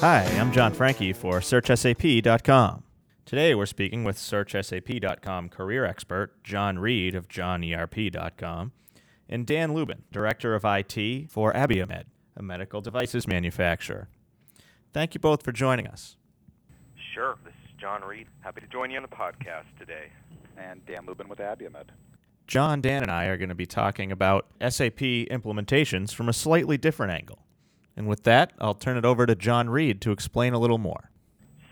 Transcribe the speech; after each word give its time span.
Hi, 0.00 0.24
I'm 0.40 0.50
John 0.50 0.72
Franke 0.72 1.14
for 1.14 1.40
SearchSAP.com. 1.40 2.84
Today 3.26 3.54
we're 3.54 3.66
speaking 3.66 4.02
with 4.02 4.16
SearchSAP.com 4.16 5.50
career 5.50 5.84
expert 5.84 6.42
Jon 6.42 6.78
Reed 6.78 7.14
of 7.14 7.28
JonERP.com 7.28 8.72
and 9.28 9.46
Dan 9.46 9.74
Lubin, 9.74 10.04
Director 10.10 10.54
of 10.54 10.64
IT 10.64 11.30
for 11.30 11.52
Abiomed, 11.52 12.04
a 12.34 12.42
medical 12.42 12.80
devices 12.80 13.28
manufacturer. 13.28 14.08
Thank 14.94 15.12
you 15.12 15.20
both 15.20 15.42
for 15.42 15.52
joining 15.52 15.86
us. 15.86 16.16
Sure. 17.12 17.36
This 17.44 17.52
is 17.66 17.72
Jon 17.78 18.02
Reed. 18.02 18.26
Happy 18.40 18.62
to 18.62 18.66
join 18.68 18.90
you 18.90 18.96
on 18.96 19.02
the 19.02 19.08
podcast 19.08 19.66
today. 19.78 20.08
And 20.56 20.84
Dan 20.86 21.04
Lubin 21.06 21.28
with 21.28 21.40
Abiomed. 21.40 21.90
John, 22.52 22.82
Dan, 22.82 23.00
and 23.00 23.10
I 23.10 23.32
are 23.32 23.38
going 23.38 23.48
to 23.48 23.54
be 23.54 23.64
talking 23.64 24.12
about 24.12 24.44
SAP 24.60 25.00
implementations 25.32 26.12
from 26.12 26.28
a 26.28 26.34
slightly 26.34 26.76
different 26.76 27.14
angle. 27.14 27.38
And 27.96 28.06
with 28.06 28.24
that, 28.24 28.52
I'll 28.60 28.74
turn 28.74 28.98
it 28.98 29.06
over 29.06 29.24
to 29.24 29.34
Jon 29.34 29.70
Reed 29.70 30.02
to 30.02 30.12
explain 30.12 30.52
a 30.52 30.58
little 30.58 30.76
more. 30.76 31.08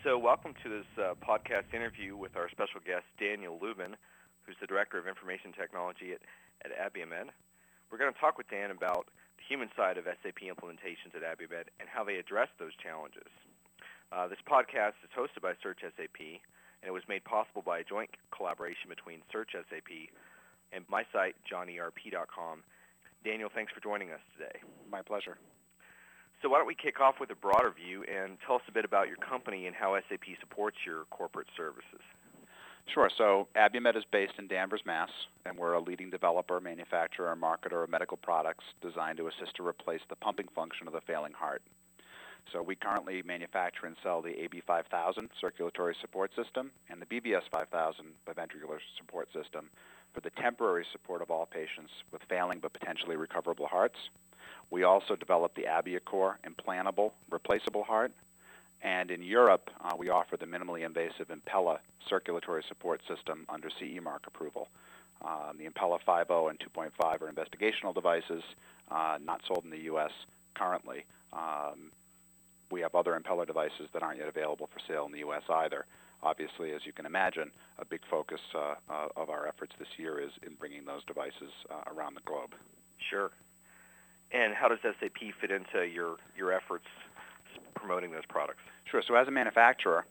So, 0.03 0.17
welcome 0.17 0.55
to 0.63 0.71
this 0.71 0.89
uh, 0.97 1.21
podcast 1.21 1.77
interview 1.77 2.17
with 2.17 2.35
our 2.35 2.49
special 2.49 2.81
guest, 2.81 3.05
Daniel 3.21 3.59
Lubin, 3.61 3.95
who's 4.47 4.57
the 4.59 4.67
Director 4.67 4.97
of 4.97 5.07
Information 5.07 5.53
Technology 5.53 6.17
at, 6.17 6.25
at 6.65 6.73
Abiomed. 6.73 7.29
We're 7.93 7.99
going 7.99 8.15
to 8.15 8.19
talk 8.19 8.39
with 8.39 8.49
Dan 8.49 8.71
about 8.71 9.05
the 9.37 9.45
human 9.47 9.69
side 9.77 9.99
of 9.99 10.07
SAP 10.07 10.49
implementations 10.49 11.13
at 11.13 11.21
Abiomed 11.21 11.69
and 11.79 11.91
how 11.93 12.05
they 12.05 12.17
address 12.17 12.49
those 12.59 12.73
challenges. 12.83 13.29
Uh, 14.13 14.29
this 14.29 14.41
podcast 14.49 14.97
is 15.05 15.13
hosted 15.13 15.43
by 15.43 15.53
Search 15.63 15.81
SAP, 15.85 16.25
and 16.25 16.89
it 16.89 16.93
was 16.93 17.05
made 17.07 17.23
possible 17.25 17.61
by 17.61 17.81
a 17.81 17.85
joint 17.85 18.09
collaboration 18.35 18.89
between 18.89 19.21
Search 19.31 19.51
SAP 19.53 20.09
and 20.73 20.85
my 20.89 21.05
site, 21.13 21.37
jonerp.com. 21.51 22.63
Daniel, 23.25 23.51
thanks 23.55 23.73
for 23.73 23.81
joining 23.81 24.11
us 24.11 24.21
today. 24.37 24.61
My 24.91 25.03
pleasure. 25.03 25.37
So 26.43 26.49
why 26.49 26.59
don't 26.59 26.67
we 26.67 26.75
kick 26.75 27.01
off 27.01 27.17
with 27.21 27.31
a 27.31 27.35
broader 27.35 27.71
view 27.71 28.03
and 28.05 28.39
tell 28.47 28.57
us 28.57 28.63
a 28.69 28.73
bit 28.73 28.85
about 28.85 29.09
your 29.09 29.19
company 29.19 29.67
and 29.67 29.77
how 29.77 29.99
SAP 30.09 30.25
supports 30.41 30.79
your 30.87 31.05
corporate 31.11 31.49
services. 31.57 32.01
Sure. 32.95 33.11
So 33.17 33.47
Abiomed 33.57 33.97
is 33.97 34.05
based 34.11 34.33
in 34.39 34.49
Danvers, 34.49 34.81
Mass, 34.87 35.11
and 35.45 35.57
we're 35.57 35.75
a 35.75 35.81
leading 35.81 36.11
developer, 36.11 36.61
manufacturer, 36.61 37.31
and 37.31 37.41
marketer 37.41 37.85
of 37.85 37.91
medical 37.91 38.17
products 38.17 38.65
designed 38.81 39.19
to 39.19 39.29
assist 39.29 39.55
to 39.57 39.67
replace 39.67 40.01
the 40.09 40.17
pumping 40.17 40.49
function 40.55 40.87
of 40.87 40.95
the 40.95 41.01
failing 41.03 41.33
heart. 41.33 41.63
So 42.53 42.63
we 42.63 42.75
currently 42.75 43.23
manufacture 43.23 43.87
and 43.87 43.97
sell 44.03 44.23
the 44.23 44.31
AB5000 44.31 45.29
circulatory 45.41 45.95
support 46.01 46.33
system 46.35 46.71
and 46.89 47.01
the 47.01 47.07
BVS5000 47.07 47.93
biventricular 48.27 48.79
support 48.99 49.29
system 49.33 49.69
for 50.13 50.21
the 50.21 50.31
temporary 50.31 50.85
support 50.93 51.23
of 51.23 51.31
all 51.31 51.47
patients 51.47 51.93
with 52.13 52.23
failing 52.29 52.59
but 52.61 52.73
potentially 52.73 53.17
recoverable 53.17 53.67
hearts. 53.67 53.97
We 54.71 54.85
also 54.85 55.17
developed 55.17 55.57
the 55.57 55.65
AbioCor 55.65 56.35
implantable 56.47 57.13
replaceable 57.31 57.85
heart. 57.85 58.13
And 58.83 59.11
in 59.11 59.23
Europe, 59.23 59.69
uh, 59.85 59.95
we 59.99 60.09
offer 60.09 60.37
the 60.37 60.47
minimally 60.47 60.87
invasive 60.87 61.29
Impella 61.29 61.79
circulatory 62.09 62.65
support 62.67 63.03
system 63.07 63.45
under 63.49 63.69
CE 63.69 64.01
mark 64.03 64.27
approval. 64.27 64.69
Um, 65.23 65.59
the 65.59 65.69
Impella 65.69 65.99
5.0 66.07 66.49
and 66.49 66.59
2.5 66.59 67.21
are 67.21 67.31
investigational 67.31 67.95
devices, 67.95 68.43
uh, 68.91 69.19
not 69.23 69.43
sold 69.47 69.65
in 69.65 69.71
the 69.71 69.81
U.S. 69.81 70.13
currently. 70.55 71.05
Um, 71.35 71.93
we 72.71 72.81
have 72.81 72.95
other 72.95 73.21
Impella 73.21 73.47
devices 73.47 73.89
that 73.93 74.03
aren't 74.03 74.19
yet 74.19 74.29
available 74.29 74.69
for 74.73 74.81
sale 74.89 75.05
in 75.05 75.13
the 75.13 75.19
U.S. 75.19 75.43
either. 75.51 75.85
Obviously, 76.23 76.73
as 76.73 76.83
you 76.85 76.93
can 76.93 77.07
imagine, 77.07 77.51
a 77.79 77.85
big 77.85 78.01
focus 78.11 78.41
uh, 78.55 78.75
uh, 78.91 79.09
of 79.17 79.31
our 79.31 79.47
efforts 79.47 79.73
this 79.79 79.89
year 79.97 80.21
is 80.21 80.31
in 80.47 80.55
bringing 80.55 80.85
those 80.85 81.05
devices 81.07 81.53
uh, 81.71 81.93
around 81.93 82.15
the 82.15 82.21
globe. 82.27 82.55
Sure. 83.11 83.31
And 84.33 84.55
how 84.55 84.69
does 84.69 84.79
SAP 84.83 85.35
fit 85.41 85.51
into 85.51 85.87
your, 85.87 86.17
your 86.37 86.53
efforts 86.53 86.87
promoting 87.75 88.13
those 88.13 88.27
products? 88.29 88.61
Sure. 88.91 89.03
So 89.07 89.15
as 89.15 89.29
a 89.29 89.31
manufacturer, 89.31 90.05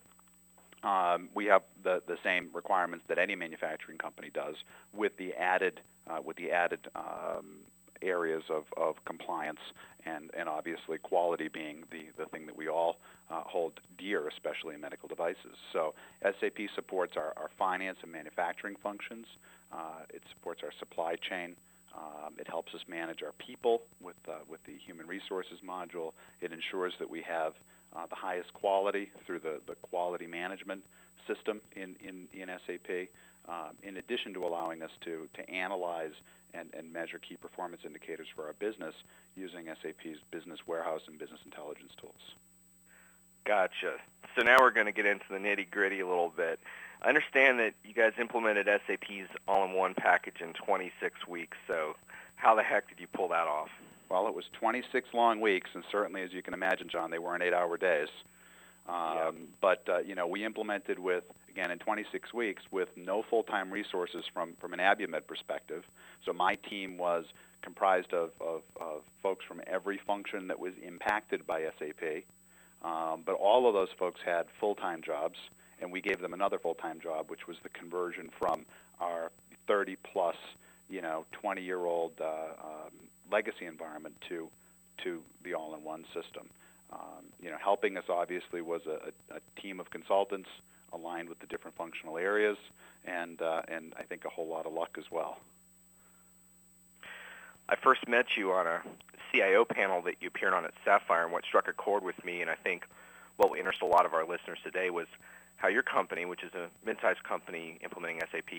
um, 0.83 1.29
we 1.35 1.45
have 1.45 1.61
the, 1.83 2.01
the 2.07 2.15
same 2.23 2.49
requirements 2.53 3.05
that 3.07 3.17
any 3.17 3.35
manufacturing 3.35 3.97
company 3.97 4.29
does, 4.33 4.55
with 4.93 5.15
the 5.17 5.33
added 5.33 5.81
uh, 6.09 6.19
with 6.23 6.37
the 6.37 6.49
added 6.49 6.79
um, 6.95 7.59
areas 8.01 8.43
of, 8.49 8.63
of 8.77 8.95
compliance 9.05 9.59
and, 10.05 10.31
and 10.37 10.47
obviously 10.47 10.97
quality 10.97 11.47
being 11.47 11.83
the, 11.91 12.05
the 12.17 12.25
thing 12.29 12.45
that 12.45 12.55
we 12.55 12.67
all 12.67 12.97
uh, 13.29 13.43
hold 13.45 13.79
dear, 13.97 14.27
especially 14.27 14.75
in 14.75 14.81
medical 14.81 15.07
devices. 15.07 15.55
So 15.73 15.93
SAP 16.23 16.57
supports 16.75 17.13
our, 17.15 17.33
our 17.37 17.49
finance 17.57 17.97
and 18.01 18.11
manufacturing 18.11 18.75
functions. 18.81 19.25
Uh, 19.71 20.03
it 20.09 20.21
supports 20.33 20.61
our 20.63 20.71
supply 20.79 21.15
chain. 21.29 21.55
Um, 21.95 22.33
it 22.37 22.47
helps 22.47 22.73
us 22.73 22.81
manage 22.87 23.23
our 23.23 23.33
people 23.33 23.81
with, 24.01 24.15
uh, 24.27 24.39
with 24.47 24.63
the 24.65 24.73
human 24.85 25.07
resources 25.07 25.59
module. 25.67 26.13
It 26.41 26.51
ensures 26.51 26.93
that 26.99 27.09
we 27.09 27.21
have 27.27 27.53
uh, 27.95 28.05
the 28.07 28.15
highest 28.15 28.53
quality 28.53 29.11
through 29.25 29.39
the, 29.39 29.59
the 29.67 29.75
quality 29.75 30.27
management 30.27 30.83
system 31.27 31.61
in, 31.75 31.95
in, 32.01 32.27
in 32.33 32.47
SAP, 32.65 33.09
um, 33.47 33.75
in 33.83 33.97
addition 33.97 34.33
to 34.33 34.43
allowing 34.43 34.81
us 34.81 34.91
to, 35.05 35.27
to 35.33 35.49
analyze 35.49 36.13
and, 36.53 36.69
and 36.77 36.91
measure 36.91 37.19
key 37.19 37.35
performance 37.35 37.81
indicators 37.85 38.27
for 38.35 38.47
our 38.47 38.53
business 38.53 38.93
using 39.35 39.65
SAP's 39.81 40.19
business 40.31 40.59
warehouse 40.67 41.01
and 41.07 41.19
business 41.19 41.39
intelligence 41.45 41.91
tools. 41.99 42.33
Gotcha. 43.45 43.97
So 44.35 44.43
now 44.43 44.57
we're 44.59 44.71
going 44.71 44.85
to 44.85 44.91
get 44.91 45.05
into 45.05 45.25
the 45.29 45.37
nitty 45.37 45.69
gritty 45.69 45.99
a 45.99 46.07
little 46.07 46.31
bit. 46.35 46.59
I 47.01 47.07
understand 47.07 47.59
that 47.59 47.73
you 47.83 47.93
guys 47.93 48.13
implemented 48.19 48.67
SAP's 48.67 49.29
all-in-one 49.47 49.95
package 49.95 50.41
in 50.41 50.53
26 50.53 51.27
weeks. 51.27 51.57
So 51.67 51.95
how 52.35 52.55
the 52.55 52.63
heck 52.63 52.89
did 52.89 52.99
you 52.99 53.07
pull 53.07 53.29
that 53.29 53.47
off? 53.47 53.69
Well, 54.09 54.27
it 54.27 54.35
was 54.35 54.45
26 54.59 55.09
long 55.13 55.39
weeks, 55.39 55.69
and 55.73 55.83
certainly, 55.91 56.23
as 56.23 56.33
you 56.33 56.41
can 56.41 56.53
imagine, 56.53 56.89
John, 56.89 57.11
they 57.11 57.19
weren't 57.19 57.43
eight-hour 57.43 57.77
days. 57.77 58.09
Um, 58.87 59.15
yep. 59.15 59.35
But 59.61 59.83
uh, 59.87 59.99
you 59.99 60.15
know, 60.15 60.25
we 60.25 60.43
implemented 60.43 60.97
with 60.97 61.23
again 61.47 61.69
in 61.69 61.77
26 61.77 62.33
weeks 62.33 62.63
with 62.71 62.89
no 62.95 63.23
full-time 63.29 63.71
resources 63.71 64.23
from 64.33 64.53
from 64.59 64.73
an 64.73 64.79
Abiomed 64.79 65.27
perspective. 65.27 65.83
So 66.25 66.33
my 66.33 66.55
team 66.55 66.97
was 66.97 67.25
comprised 67.61 68.13
of, 68.13 68.31
of, 68.39 68.61
of 68.79 69.01
folks 69.21 69.45
from 69.45 69.61
every 69.67 69.99
function 70.07 70.47
that 70.47 70.59
was 70.59 70.73
impacted 70.81 71.45
by 71.45 71.63
SAP. 71.77 72.23
Um, 72.83 73.23
but 73.25 73.33
all 73.33 73.67
of 73.67 73.73
those 73.73 73.89
folks 73.97 74.21
had 74.25 74.45
full-time 74.59 75.01
jobs, 75.01 75.37
and 75.81 75.91
we 75.91 76.01
gave 76.01 76.21
them 76.21 76.33
another 76.33 76.59
full-time 76.59 76.99
job, 77.01 77.29
which 77.29 77.47
was 77.47 77.57
the 77.63 77.69
conversion 77.69 78.29
from 78.37 78.65
our 78.99 79.31
30-plus, 79.67 80.35
you 80.89 81.01
know, 81.01 81.25
20-year-old 81.43 82.13
uh, 82.21 82.25
um, 82.25 82.91
legacy 83.31 83.65
environment 83.65 84.15
to 84.29 84.49
to 85.03 85.21
the 85.45 85.53
all-in-one 85.53 86.03
system. 86.13 86.49
Um, 86.91 87.25
you 87.41 87.49
know, 87.49 87.57
helping 87.61 87.97
us 87.97 88.03
obviously 88.09 88.61
was 88.61 88.81
a, 88.85 89.11
a, 89.33 89.61
team 89.61 89.79
of 89.79 89.89
consultants 89.91 90.49
aligned 90.91 91.29
with 91.29 91.39
the 91.39 91.45
different 91.45 91.77
functional 91.77 92.17
areas, 92.17 92.57
and 93.05 93.41
uh, 93.41 93.61
and 93.67 93.93
I 93.97 94.03
think 94.03 94.25
a 94.25 94.29
whole 94.29 94.47
lot 94.47 94.65
of 94.65 94.73
luck 94.73 94.97
as 94.97 95.05
well. 95.11 95.37
I 97.69 97.75
first 97.83 98.07
met 98.07 98.25
you 98.35 98.51
on 98.51 98.65
a 98.65 98.81
CIO 99.31 99.65
panel 99.65 100.01
that 100.03 100.15
you 100.21 100.27
appeared 100.27 100.53
on 100.53 100.65
at 100.65 100.73
Sapphire, 100.83 101.23
and 101.23 101.31
what 101.31 101.43
struck 101.45 101.67
a 101.67 101.73
chord 101.73 102.03
with 102.03 102.23
me, 102.23 102.41
and 102.41 102.49
I 102.49 102.55
think 102.55 102.83
what 103.37 103.49
will 103.49 103.57
interest 103.57 103.81
a 103.81 103.85
lot 103.85 104.05
of 104.05 104.13
our 104.13 104.27
listeners 104.27 104.59
today 104.63 104.89
was 104.89 105.07
how 105.57 105.67
your 105.67 105.83
company, 105.83 106.25
which 106.25 106.43
is 106.43 106.53
a 106.53 106.67
mid-sized 106.85 107.23
company 107.23 107.77
implementing 107.83 108.21
SAP, 108.31 108.51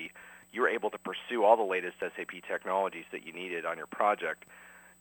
you 0.53 0.61
were 0.61 0.69
able 0.69 0.91
to 0.91 0.99
pursue 0.99 1.45
all 1.45 1.57
the 1.57 1.63
latest 1.63 1.97
SAP 2.01 2.43
technologies 2.47 3.05
that 3.13 3.27
you 3.27 3.33
needed 3.33 3.65
on 3.65 3.77
your 3.77 3.87
project, 3.87 4.45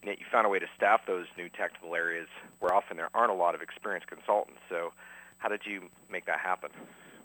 and 0.02 0.10
yet 0.10 0.20
you 0.20 0.26
found 0.32 0.46
a 0.46 0.50
way 0.50 0.60
to 0.60 0.68
staff 0.76 1.02
those 1.08 1.26
new 1.38 1.50
technical 1.50 1.96
areas 1.96 2.28
where 2.60 2.74
often 2.74 2.98
there 2.98 3.10
aren't 3.14 3.32
a 3.32 3.36
lot 3.36 3.56
of 3.56 3.62
experienced 3.62 4.08
consultants. 4.08 4.62
So 4.70 4.94
how 5.40 5.50
did 5.50 5.62
you 5.66 5.90
make 6.10 6.26
that 6.26 6.40
happen? 6.40 6.70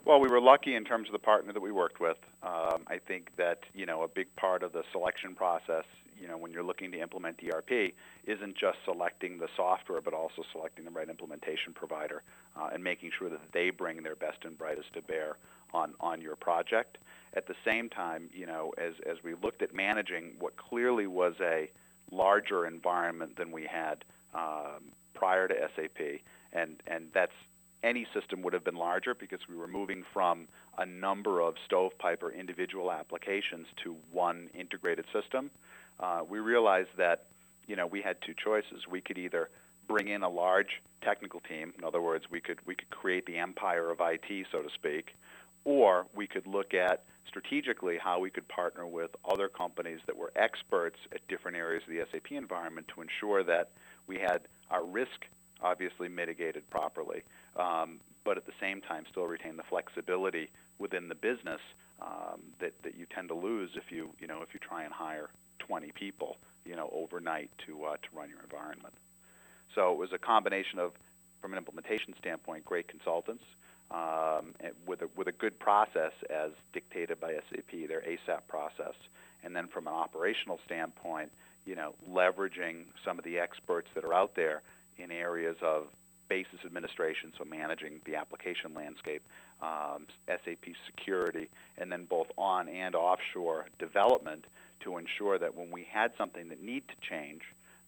Well, 0.06 0.20
we 0.20 0.28
were 0.28 0.41
lucky 0.41 0.75
in 0.75 0.84
terms 0.84 1.09
of 1.09 1.12
the 1.12 1.19
partner 1.19 1.54
that 1.54 1.62
we 1.62 1.72
worked 1.72 1.98
with. 1.98 2.19
Um, 2.42 2.82
I 2.88 2.98
think 3.09 3.34
that 3.38 3.60
you 3.72 3.87
know 3.87 4.03
a 4.03 4.09
big 4.09 4.34
part 4.37 4.62
of 4.62 4.75
the 4.75 4.82
selection 4.92 5.34
process, 5.34 5.84
you 6.20 6.28
know, 6.28 6.37
when 6.37 6.53
you're 6.53 6.62
looking 6.62 6.92
to 6.92 7.00
implement 7.00 7.41
ERP, 7.42 7.94
isn't 8.26 8.54
just 8.54 8.76
selecting 8.84 9.38
the 9.38 9.48
software, 9.56 10.03
but 10.03 10.12
also 10.12 10.42
selecting 10.53 10.84
the 10.84 10.91
right 10.91 11.09
implementation 11.09 11.72
provider 11.72 12.22
uh, 12.54 12.68
and 12.71 12.84
making 12.84 13.12
sure 13.18 13.30
that 13.30 13.41
they 13.53 13.71
bring 13.71 14.03
their 14.03 14.15
best 14.15 14.45
and 14.45 14.59
brightest 14.59 14.92
to 14.92 15.01
bear 15.01 15.39
on 15.72 15.95
on 16.01 16.21
your 16.21 16.36
project. 16.36 16.98
At 17.33 17.47
the 17.47 17.56
same 17.65 17.89
time, 17.89 18.28
you 18.30 18.45
know, 18.45 18.74
as 18.77 18.92
as 19.06 19.16
we 19.24 19.33
looked 19.42 19.62
at 19.62 19.74
managing 19.74 20.34
what 20.39 20.59
clearly 20.59 21.06
was 21.06 21.33
a 21.41 21.71
larger 22.12 22.66
environment 22.66 23.36
than 23.36 23.51
we 23.51 23.65
had 23.65 24.04
um, 24.34 24.92
prior 25.15 25.48
to 25.48 25.54
SAP, 25.74 26.21
and 26.53 26.83
and 26.86 27.09
that's 27.15 27.33
any 27.84 28.07
system 28.19 28.42
would 28.42 28.53
have 28.54 28.65
been 28.65 28.77
larger 28.77 29.15
because 29.15 29.41
we 29.48 29.54
were 29.54 29.69
moving 29.69 30.03
from 30.13 30.48
a 30.78 30.86
number 30.86 31.41
of 31.41 31.54
stovepipe 31.66 32.22
or 32.22 32.33
individual 32.33 32.91
applications 32.91 33.66
to 33.84 33.95
one 34.10 34.48
integrated 34.54 35.04
system. 35.13 35.51
Uh, 36.01 36.22
we 36.28 36.41
realized 36.41 36.89
that 36.97 37.27
you 37.66 37.77
know 37.77 37.86
we 37.86 38.01
had 38.01 38.16
two 38.27 38.34
choices. 38.42 38.89
We 38.91 39.01
could 39.01 39.19
either 39.19 39.51
bring 39.86 40.09
in 40.09 40.22
a 40.22 40.28
large 40.28 40.83
technical 41.03 41.41
team, 41.41 41.75
in 41.78 41.84
other 41.84 42.01
words, 42.01 42.25
we 42.31 42.41
could 42.41 42.59
we 42.66 42.75
could 42.75 42.91
create 42.91 43.27
the 43.27 43.39
empire 43.39 43.91
of 43.91 43.98
IT, 44.01 44.47
so 44.51 44.63
to 44.63 44.69
speak, 44.75 45.15
or 45.65 46.07
we 46.15 46.27
could 46.27 46.47
look 46.47 46.75
at 46.75 47.04
strategically 47.28 47.98
how 47.98 48.19
we 48.19 48.30
could 48.30 48.47
partner 48.48 48.87
with 48.87 49.10
other 49.30 49.48
companies 49.48 50.01
that 50.07 50.16
were 50.16 50.33
experts 50.37 50.97
at 51.13 51.27
different 51.28 51.57
areas 51.57 51.83
of 51.87 51.91
the 51.91 52.04
SAP 52.10 52.33
environment 52.33 52.87
to 52.95 53.03
ensure 53.03 53.42
that 53.45 53.71
we 54.07 54.19
had 54.19 54.41
our 54.71 54.84
risk 54.84 55.27
obviously 55.63 56.09
mitigated 56.09 56.69
properly, 56.71 57.22
um, 57.56 58.01
but 58.24 58.36
at 58.36 58.47
the 58.47 58.53
same 58.60 58.80
time 58.80 59.04
still 59.10 59.24
retain 59.24 59.56
the 59.56 59.62
flexibility 59.68 60.51
within 60.78 61.09
the 61.09 61.15
business 61.15 61.60
um, 62.03 62.41
that, 62.60 62.72
that 62.83 62.97
you 62.97 63.06
tend 63.15 63.28
to 63.28 63.34
lose 63.34 63.71
if 63.77 63.91
you, 63.91 64.10
you 64.18 64.27
know, 64.27 64.41
if 64.42 64.48
you 64.53 64.60
try 64.60 64.84
and 64.84 64.92
hire 64.92 65.30
20 65.60 65.92
people, 65.92 66.36
you 66.65 66.74
know, 66.74 66.91
overnight 66.92 67.51
to, 67.66 67.84
uh, 67.84 67.97
to 67.97 68.09
run 68.15 68.28
your 68.28 68.41
environment. 68.42 68.95
So 69.74 69.92
it 69.92 69.98
was 69.98 70.10
a 70.12 70.18
combination 70.18 70.78
of, 70.78 70.92
from 71.41 71.53
an 71.53 71.59
implementation 71.59 72.15
standpoint, 72.18 72.65
great 72.65 72.89
consultants 72.89 73.45
um, 73.91 74.54
with, 74.86 75.03
a, 75.03 75.09
with 75.16 75.28
a 75.28 75.33
good 75.33 75.59
process 75.59 76.12
as 76.30 76.51
dictated 76.72 77.21
by 77.21 77.34
SAP, 77.51 77.89
their 77.89 78.03
ASAP 78.03 78.41
process. 78.48 78.95
And 79.42 79.54
then 79.54 79.68
from 79.68 79.86
an 79.86 79.92
operational 79.92 80.59
standpoint, 80.65 81.30
you 81.66 81.74
know, 81.74 81.95
leveraging 82.10 82.84
some 83.04 83.18
of 83.18 83.24
the 83.24 83.39
experts 83.39 83.89
that 83.95 84.04
are 84.04 84.15
out 84.15 84.34
there 84.36 84.62
in 84.98 85.10
areas 85.10 85.56
of 85.62 85.86
basis 86.28 86.60
administration, 86.65 87.32
so 87.36 87.44
managing 87.44 88.00
the 88.04 88.16
application 88.16 88.74
landscape, 88.74 89.22
um, 89.62 90.06
SAP 90.26 90.74
security, 90.86 91.48
and 91.78 91.91
then 91.91 92.04
both 92.04 92.28
on 92.36 92.68
and 92.68 92.94
offshore 92.94 93.66
development 93.78 94.44
to 94.80 94.98
ensure 94.98 95.38
that 95.38 95.54
when 95.54 95.71
we 95.71 95.86
had 95.91 96.12
something 96.18 96.48
that 96.48 96.62
needed 96.62 96.88
to 96.88 97.09
change, 97.09 97.42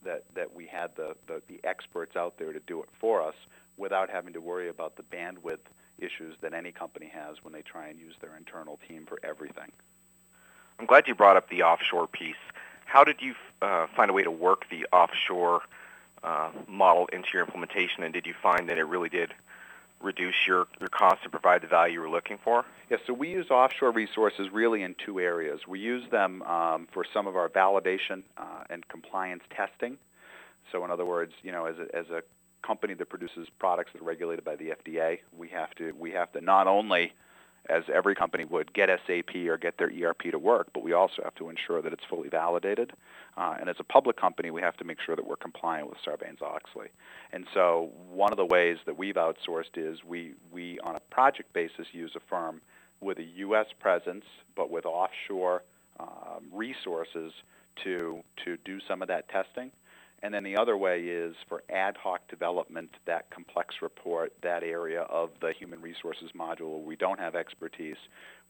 that, 0.05 0.25
that 0.35 0.55
we 0.55 0.67
had 0.67 0.91
the, 0.97 1.15
the, 1.27 1.43
the 1.49 1.61
experts 1.65 2.17
out 2.17 2.39
there 2.39 2.53
to 2.53 2.61
do 2.67 2.83
it 2.83 2.89
for 3.01 3.23
us 3.23 3.35
without 3.77 4.09
having 4.09 4.33
to 4.33 4.41
worry 4.41 4.69
about 4.69 4.97
the 4.97 5.03
bandwidth 5.03 5.59
issues 5.99 6.35
that 6.41 6.55
any 6.55 6.73
company 6.73 7.11
has 7.13 7.37
when 7.43 7.53
they 7.53 7.63
try 7.63 7.89
and 7.89 7.99
use 7.99 8.15
their 8.21 8.37
internal 8.37 8.79
team 8.89 9.07
for 9.07 9.19
everything. 9.23 9.71
I'm 10.79 10.87
glad 10.87 11.09
you 11.09 11.15
brought 11.15 11.37
up 11.37 11.49
the 11.49 11.63
offshore 11.63 12.07
piece. 12.07 12.35
How 12.85 13.03
did 13.03 13.21
you 13.21 13.35
uh, 13.63 13.87
find 13.97 14.11
a 14.11 14.13
way 14.13 14.23
to 14.23 14.31
work 14.31 14.67
the 14.71 14.87
offshore 14.93 15.63
uh, 16.23 16.51
model 16.69 17.07
into 17.13 17.29
your 17.33 17.43
implementation, 17.43 18.03
and 18.03 18.13
did 18.13 18.27
you 18.27 18.35
find 18.43 18.69
that 18.69 18.79
it 18.79 18.85
really 18.85 19.09
did 19.09 19.33
reduce 20.01 20.35
your, 20.47 20.67
your 20.79 20.89
costs 20.89 21.21
and 21.23 21.33
provide 21.33 21.63
the 21.63 21.67
value 21.67 21.95
you 21.95 22.01
were 22.01 22.11
looking 22.11 22.39
for? 22.43 22.65
Yes, 22.91 23.01
so 23.07 23.13
we 23.13 23.29
use 23.29 23.51
offshore 23.51 23.91
resources 23.93 24.49
really 24.53 24.83
in 24.83 24.95
two 25.05 25.19
areas. 25.19 25.61
We 25.67 25.81
use 25.81 26.09
them 26.11 26.43
um, 26.43 26.87
for 26.93 27.05
some 27.13 27.27
of 27.27 27.37
our 27.37 27.49
validation 27.49 28.23
uh, 28.37 28.65
and 28.69 28.87
compliance 28.89 29.43
testing. 29.55 29.99
So 30.73 30.85
in 30.85 30.91
other 30.91 31.05
words, 31.05 31.33
you 31.43 31.53
know, 31.53 31.67
as 31.67 31.77
a, 31.79 31.97
as 31.97 32.11
a 32.11 32.23
company 32.63 32.95
that 32.95 33.09
produces 33.09 33.49
products 33.59 33.93
that 33.93 34.03
are 34.03 34.05
regulated 34.05 34.45
by 34.45 34.57
the 34.57 34.75
FDA, 34.85 35.21
we 35.37 35.49
have 35.49 35.75
to 35.77 35.93
we 35.99 36.11
have 36.13 36.33
to 36.33 36.41
not 36.41 36.67
only 36.67 37.13
as 37.69 37.85
every 37.93 38.15
company 38.15 38.45
would, 38.45 38.73
get 38.73 38.89
SAP 39.07 39.35
or 39.47 39.57
get 39.57 39.79
their 39.79 39.91
ERP 39.91 40.31
to 40.31 40.39
work, 40.39 40.69
but 40.73 40.83
we 40.83 40.93
also 40.93 41.23
have 41.25 41.35
to 41.37 41.49
ensure 41.49 41.83
that 41.83 41.93
it's 41.93 42.05
fully 42.09 42.29
validated. 42.29 42.93
Uh, 43.37 43.57
and 43.61 43.69
as 43.69 43.77
a 43.79 43.85
public 43.85 44.19
company, 44.19 44.51
we 44.51 44.61
have 44.61 44.77
to 44.77 44.85
make 44.85 44.99
sure 45.05 45.17
that 45.17 45.27
we're 45.27 45.37
compliant 45.37 45.89
with 45.89 45.99
Sarbanes-Oxley. 46.07 46.89
And 47.33 47.47
so 47.53 47.91
one 48.11 48.33
of 48.33 48.37
the 48.37 48.47
ways 48.47 48.79
that 48.87 48.97
we've 48.97 49.17
outsourced 49.17 49.77
is 49.77 49.99
we, 50.05 50.35
we 50.53 50.79
on 50.81 50.97
a 50.97 51.01
project 51.11 51.53
basis, 51.53 51.87
use 51.93 52.13
a 52.17 52.21
firm 52.29 52.61
with 53.01 53.19
a 53.19 53.25
U.S. 53.39 53.67
presence, 53.81 54.25
but 54.55 54.71
with 54.71 54.87
offshore 54.87 55.63
um, 56.01 56.45
resources 56.53 57.33
to, 57.85 58.21
to 58.45 58.57
do 58.65 58.79
some 58.89 59.03
of 59.03 59.09
that 59.09 59.29
testing. 59.29 59.71
And 60.23 60.33
then 60.33 60.45
the 60.45 60.57
other 60.57 60.77
way 60.77 61.03
is 61.03 61.35
for 61.49 61.63
ad 61.71 61.97
hoc 61.97 62.27
development, 62.29 62.91
that 63.05 63.31
complex 63.31 63.77
report, 63.83 64.33
that 64.43 64.63
area 64.63 65.03
of 65.03 65.31
the 65.41 65.53
human 65.53 65.81
resources 65.81 66.31
module 66.37 66.83
we 66.83 66.97
don't 66.97 67.21
have 67.21 67.35
expertise, 67.35 67.97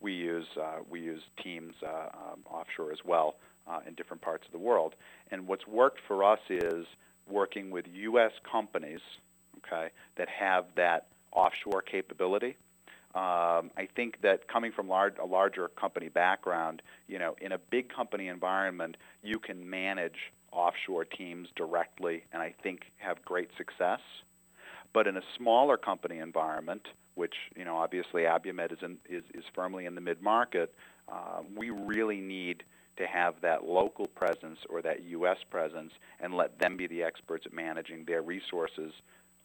we 0.01 0.13
use, 0.13 0.47
uh, 0.61 0.79
we 0.89 1.01
use 1.01 1.23
teams 1.43 1.75
uh, 1.83 2.09
um, 2.15 2.41
offshore 2.49 2.93
as 2.93 2.99
well 3.05 3.37
uh, 3.67 3.81
in 3.87 3.95
different 3.95 4.23
parts 4.23 4.47
of 4.47 4.53
the 4.53 4.59
world. 4.59 4.95
And 5.31 5.47
what's 5.47 5.67
worked 5.67 6.01
for 6.07 6.23
us 6.23 6.41
is 6.49 6.87
working 7.29 7.71
with 7.71 7.87
U.S. 7.93 8.33
companies 8.51 9.01
okay, 9.67 9.91
that 10.17 10.29
have 10.29 10.67
that 10.77 11.07
offshore 11.33 11.83
capability. 11.83 12.57
Um, 13.15 13.71
I 13.77 13.89
think 13.97 14.21
that 14.23 14.47
coming 14.47 14.73
from 14.73 14.89
large, 14.89 15.15
a 15.19 15.25
larger 15.25 15.69
company 15.69 16.09
background, 16.09 16.83
you 17.09 17.19
know, 17.19 17.35
in 17.41 17.53
a 17.53 17.59
big 17.59 17.89
company 17.89 18.29
environment, 18.29 18.99
you 19.23 19.39
can 19.39 19.69
manage 19.69 20.33
offshore 20.57 21.05
teams 21.05 21.49
directly 21.55 22.25
and 22.33 22.43
I 22.43 22.55
think 22.63 22.81
have 22.97 23.23
great 23.25 23.51
success. 23.57 24.01
But 24.93 25.07
in 25.07 25.17
a 25.17 25.23
smaller 25.37 25.77
company 25.77 26.19
environment, 26.19 26.89
which 27.15 27.35
you 27.55 27.65
know 27.65 27.77
obviously 27.77 28.23
Abiomed 28.23 28.73
is, 28.73 28.79
in, 28.83 28.97
is, 29.09 29.23
is 29.35 29.45
firmly 29.55 29.85
in 29.85 29.95
the 29.95 30.01
mid-market, 30.01 30.75
uh, 31.13 31.43
we 31.55 31.71
really 31.71 32.21
need 32.21 32.63
to 32.97 33.07
have 33.07 33.35
that 33.43 33.65
local 33.65 34.07
presence 34.07 34.59
or 34.71 34.81
that 34.81 35.03
U.S. 35.05 35.37
presence 35.51 35.93
and 36.21 36.33
let 36.33 36.59
them 36.59 36.79
be 36.79 36.87
the 36.87 37.03
experts 37.03 37.45
at 37.45 37.53
managing 37.53 38.07
their 38.07 38.23
resources 38.23 38.93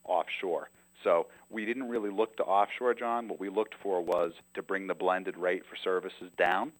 offshore. 0.05 0.69
So 1.03 1.27
we 1.49 1.65
didn't 1.65 1.89
really 1.89 2.11
look 2.11 2.37
to 2.37 2.43
offshore, 2.43 2.93
John. 2.93 3.27
What 3.27 3.39
we 3.39 3.49
looked 3.49 3.75
for 3.83 4.01
was 4.01 4.31
to 4.53 4.61
bring 4.61 4.87
the 4.87 4.93
blended 4.93 5.35
rate 5.37 5.63
for 5.69 5.75
services 5.83 6.31
down. 6.37 6.71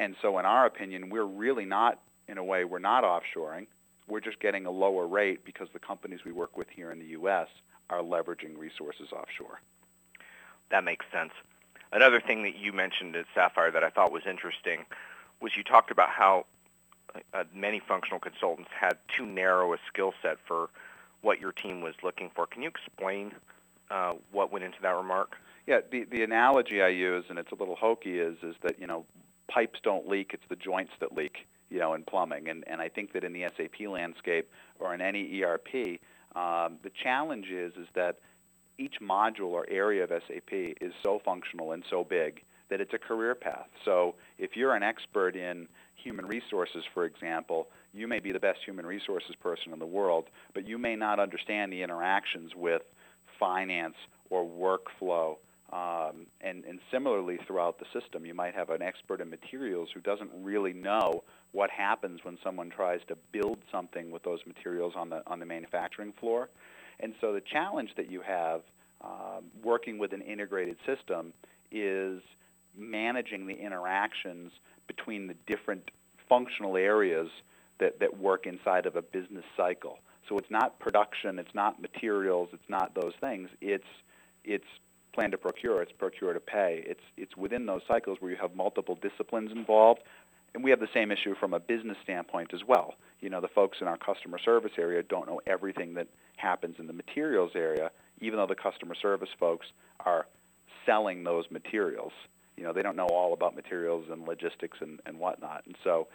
And 0.00 0.16
so 0.22 0.38
in 0.38 0.46
our 0.46 0.66
opinion, 0.66 1.10
we're 1.10 1.24
really 1.24 1.66
not 1.66 2.00
in 2.30 2.38
a 2.38 2.44
way 2.44 2.64
we're 2.64 2.78
not 2.78 3.04
offshoring. 3.04 3.66
We're 4.08 4.20
just 4.20 4.40
getting 4.40 4.64
a 4.66 4.70
lower 4.70 5.06
rate 5.06 5.44
because 5.44 5.68
the 5.72 5.78
companies 5.78 6.20
we 6.24 6.32
work 6.32 6.56
with 6.56 6.68
here 6.74 6.90
in 6.90 6.98
the 6.98 7.06
U.S. 7.06 7.48
are 7.90 8.00
leveraging 8.00 8.56
resources 8.56 9.08
offshore. 9.12 9.60
That 10.70 10.84
makes 10.84 11.04
sense. 11.12 11.32
Another 11.92 12.20
thing 12.20 12.44
that 12.44 12.56
you 12.56 12.72
mentioned 12.72 13.16
at 13.16 13.26
Sapphire 13.34 13.72
that 13.72 13.82
I 13.82 13.90
thought 13.90 14.12
was 14.12 14.22
interesting 14.28 14.84
was 15.40 15.52
you 15.56 15.64
talked 15.64 15.90
about 15.90 16.10
how 16.10 16.46
uh, 17.34 17.44
many 17.52 17.80
functional 17.80 18.20
consultants 18.20 18.70
had 18.78 18.96
too 19.16 19.26
narrow 19.26 19.74
a 19.74 19.78
skill 19.88 20.14
set 20.22 20.38
for 20.46 20.70
what 21.22 21.40
your 21.40 21.50
team 21.50 21.80
was 21.80 21.94
looking 22.04 22.30
for. 22.34 22.46
Can 22.46 22.62
you 22.62 22.68
explain 22.68 23.32
uh, 23.90 24.14
what 24.30 24.52
went 24.52 24.64
into 24.64 24.78
that 24.82 24.96
remark? 24.96 25.36
Yeah, 25.66 25.80
the 25.90 26.04
the 26.04 26.22
analogy 26.22 26.80
I 26.80 26.88
use, 26.88 27.24
and 27.28 27.38
it's 27.38 27.52
a 27.52 27.54
little 27.54 27.76
hokey, 27.76 28.18
is 28.18 28.36
is 28.42 28.54
that 28.62 28.80
you 28.80 28.86
know 28.86 29.04
pipes 29.48 29.80
don't 29.82 30.08
leak; 30.08 30.30
it's 30.32 30.42
the 30.48 30.56
joints 30.56 30.92
that 31.00 31.12
leak 31.12 31.46
you 31.70 31.78
know, 31.78 31.94
in 31.94 32.02
plumbing. 32.02 32.48
And, 32.48 32.64
and 32.66 32.80
I 32.80 32.88
think 32.88 33.12
that 33.12 33.24
in 33.24 33.32
the 33.32 33.44
SAP 33.56 33.88
landscape 33.88 34.50
or 34.78 34.94
in 34.94 35.00
any 35.00 35.42
ERP, 35.42 36.00
um, 36.36 36.78
the 36.82 36.90
challenge 37.02 37.46
is, 37.46 37.72
is 37.74 37.88
that 37.94 38.18
each 38.78 38.96
module 39.00 39.50
or 39.50 39.66
area 39.68 40.04
of 40.04 40.10
SAP 40.10 40.52
is 40.52 40.92
so 41.02 41.20
functional 41.24 41.72
and 41.72 41.84
so 41.88 42.04
big 42.04 42.42
that 42.70 42.80
it's 42.80 42.94
a 42.94 42.98
career 42.98 43.34
path. 43.34 43.68
So 43.84 44.14
if 44.38 44.56
you're 44.56 44.74
an 44.74 44.82
expert 44.82 45.36
in 45.36 45.68
human 45.96 46.24
resources, 46.26 46.84
for 46.94 47.04
example, 47.04 47.68
you 47.92 48.06
may 48.06 48.20
be 48.20 48.32
the 48.32 48.40
best 48.40 48.60
human 48.64 48.86
resources 48.86 49.34
person 49.40 49.72
in 49.72 49.78
the 49.78 49.86
world, 49.86 50.26
but 50.54 50.66
you 50.66 50.78
may 50.78 50.96
not 50.96 51.18
understand 51.18 51.72
the 51.72 51.82
interactions 51.82 52.52
with 52.54 52.82
finance 53.38 53.96
or 54.30 54.44
workflow 54.44 55.36
um, 55.72 56.26
and, 56.40 56.64
and 56.64 56.80
similarly, 56.90 57.38
throughout 57.46 57.78
the 57.78 57.86
system, 57.98 58.26
you 58.26 58.34
might 58.34 58.54
have 58.54 58.70
an 58.70 58.82
expert 58.82 59.20
in 59.20 59.30
materials 59.30 59.88
who 59.94 60.00
doesn't 60.00 60.30
really 60.34 60.72
know 60.72 61.22
what 61.52 61.70
happens 61.70 62.20
when 62.24 62.38
someone 62.42 62.70
tries 62.70 63.00
to 63.08 63.16
build 63.32 63.58
something 63.70 64.10
with 64.10 64.22
those 64.24 64.40
materials 64.46 64.94
on 64.96 65.10
the 65.10 65.22
on 65.26 65.38
the 65.38 65.46
manufacturing 65.46 66.12
floor. 66.18 66.48
And 66.98 67.14
so 67.20 67.32
the 67.32 67.40
challenge 67.40 67.90
that 67.96 68.10
you 68.10 68.20
have 68.20 68.62
um, 69.02 69.44
working 69.62 69.98
with 69.98 70.12
an 70.12 70.22
integrated 70.22 70.76
system 70.84 71.32
is 71.70 72.20
managing 72.76 73.46
the 73.46 73.54
interactions 73.54 74.52
between 74.86 75.26
the 75.26 75.34
different 75.46 75.90
functional 76.28 76.76
areas 76.76 77.28
that, 77.78 77.98
that 78.00 78.18
work 78.18 78.46
inside 78.46 78.86
of 78.86 78.96
a 78.96 79.02
business 79.02 79.44
cycle. 79.56 79.98
So 80.28 80.36
it's 80.38 80.50
not 80.50 80.78
production, 80.78 81.38
it's 81.38 81.54
not 81.54 81.80
materials, 81.80 82.50
it's 82.52 82.68
not 82.68 82.94
those 82.94 83.14
things. 83.20 83.48
It's 83.60 83.84
it's 84.44 84.64
plan 85.12 85.30
to 85.30 85.38
procure, 85.38 85.82
it's 85.82 85.92
procure 85.92 86.32
to 86.32 86.40
pay. 86.40 86.82
It's, 86.86 87.00
it's 87.16 87.36
within 87.36 87.66
those 87.66 87.82
cycles 87.86 88.18
where 88.20 88.30
you 88.30 88.36
have 88.40 88.54
multiple 88.54 88.98
disciplines 89.00 89.50
involved. 89.52 90.00
And 90.54 90.64
we 90.64 90.70
have 90.70 90.80
the 90.80 90.88
same 90.92 91.12
issue 91.12 91.34
from 91.38 91.54
a 91.54 91.60
business 91.60 91.96
standpoint 92.02 92.52
as 92.52 92.60
well. 92.66 92.94
You 93.20 93.30
know, 93.30 93.40
the 93.40 93.48
folks 93.48 93.78
in 93.80 93.86
our 93.86 93.96
customer 93.96 94.38
service 94.38 94.72
area 94.78 95.02
don't 95.02 95.26
know 95.26 95.40
everything 95.46 95.94
that 95.94 96.08
happens 96.36 96.76
in 96.78 96.86
the 96.86 96.92
materials 96.92 97.52
area, 97.54 97.90
even 98.20 98.38
though 98.38 98.46
the 98.46 98.56
customer 98.56 98.94
service 98.94 99.28
folks 99.38 99.66
are 100.04 100.26
selling 100.86 101.22
those 101.22 101.44
materials. 101.50 102.12
You 102.56 102.64
know, 102.64 102.72
they 102.72 102.82
don't 102.82 102.96
know 102.96 103.06
all 103.06 103.32
about 103.32 103.54
materials 103.54 104.06
and 104.10 104.26
logistics 104.26 104.78
and, 104.80 105.00
and 105.06 105.18
whatnot. 105.18 105.62
And 105.66 105.76
so 105.84 106.08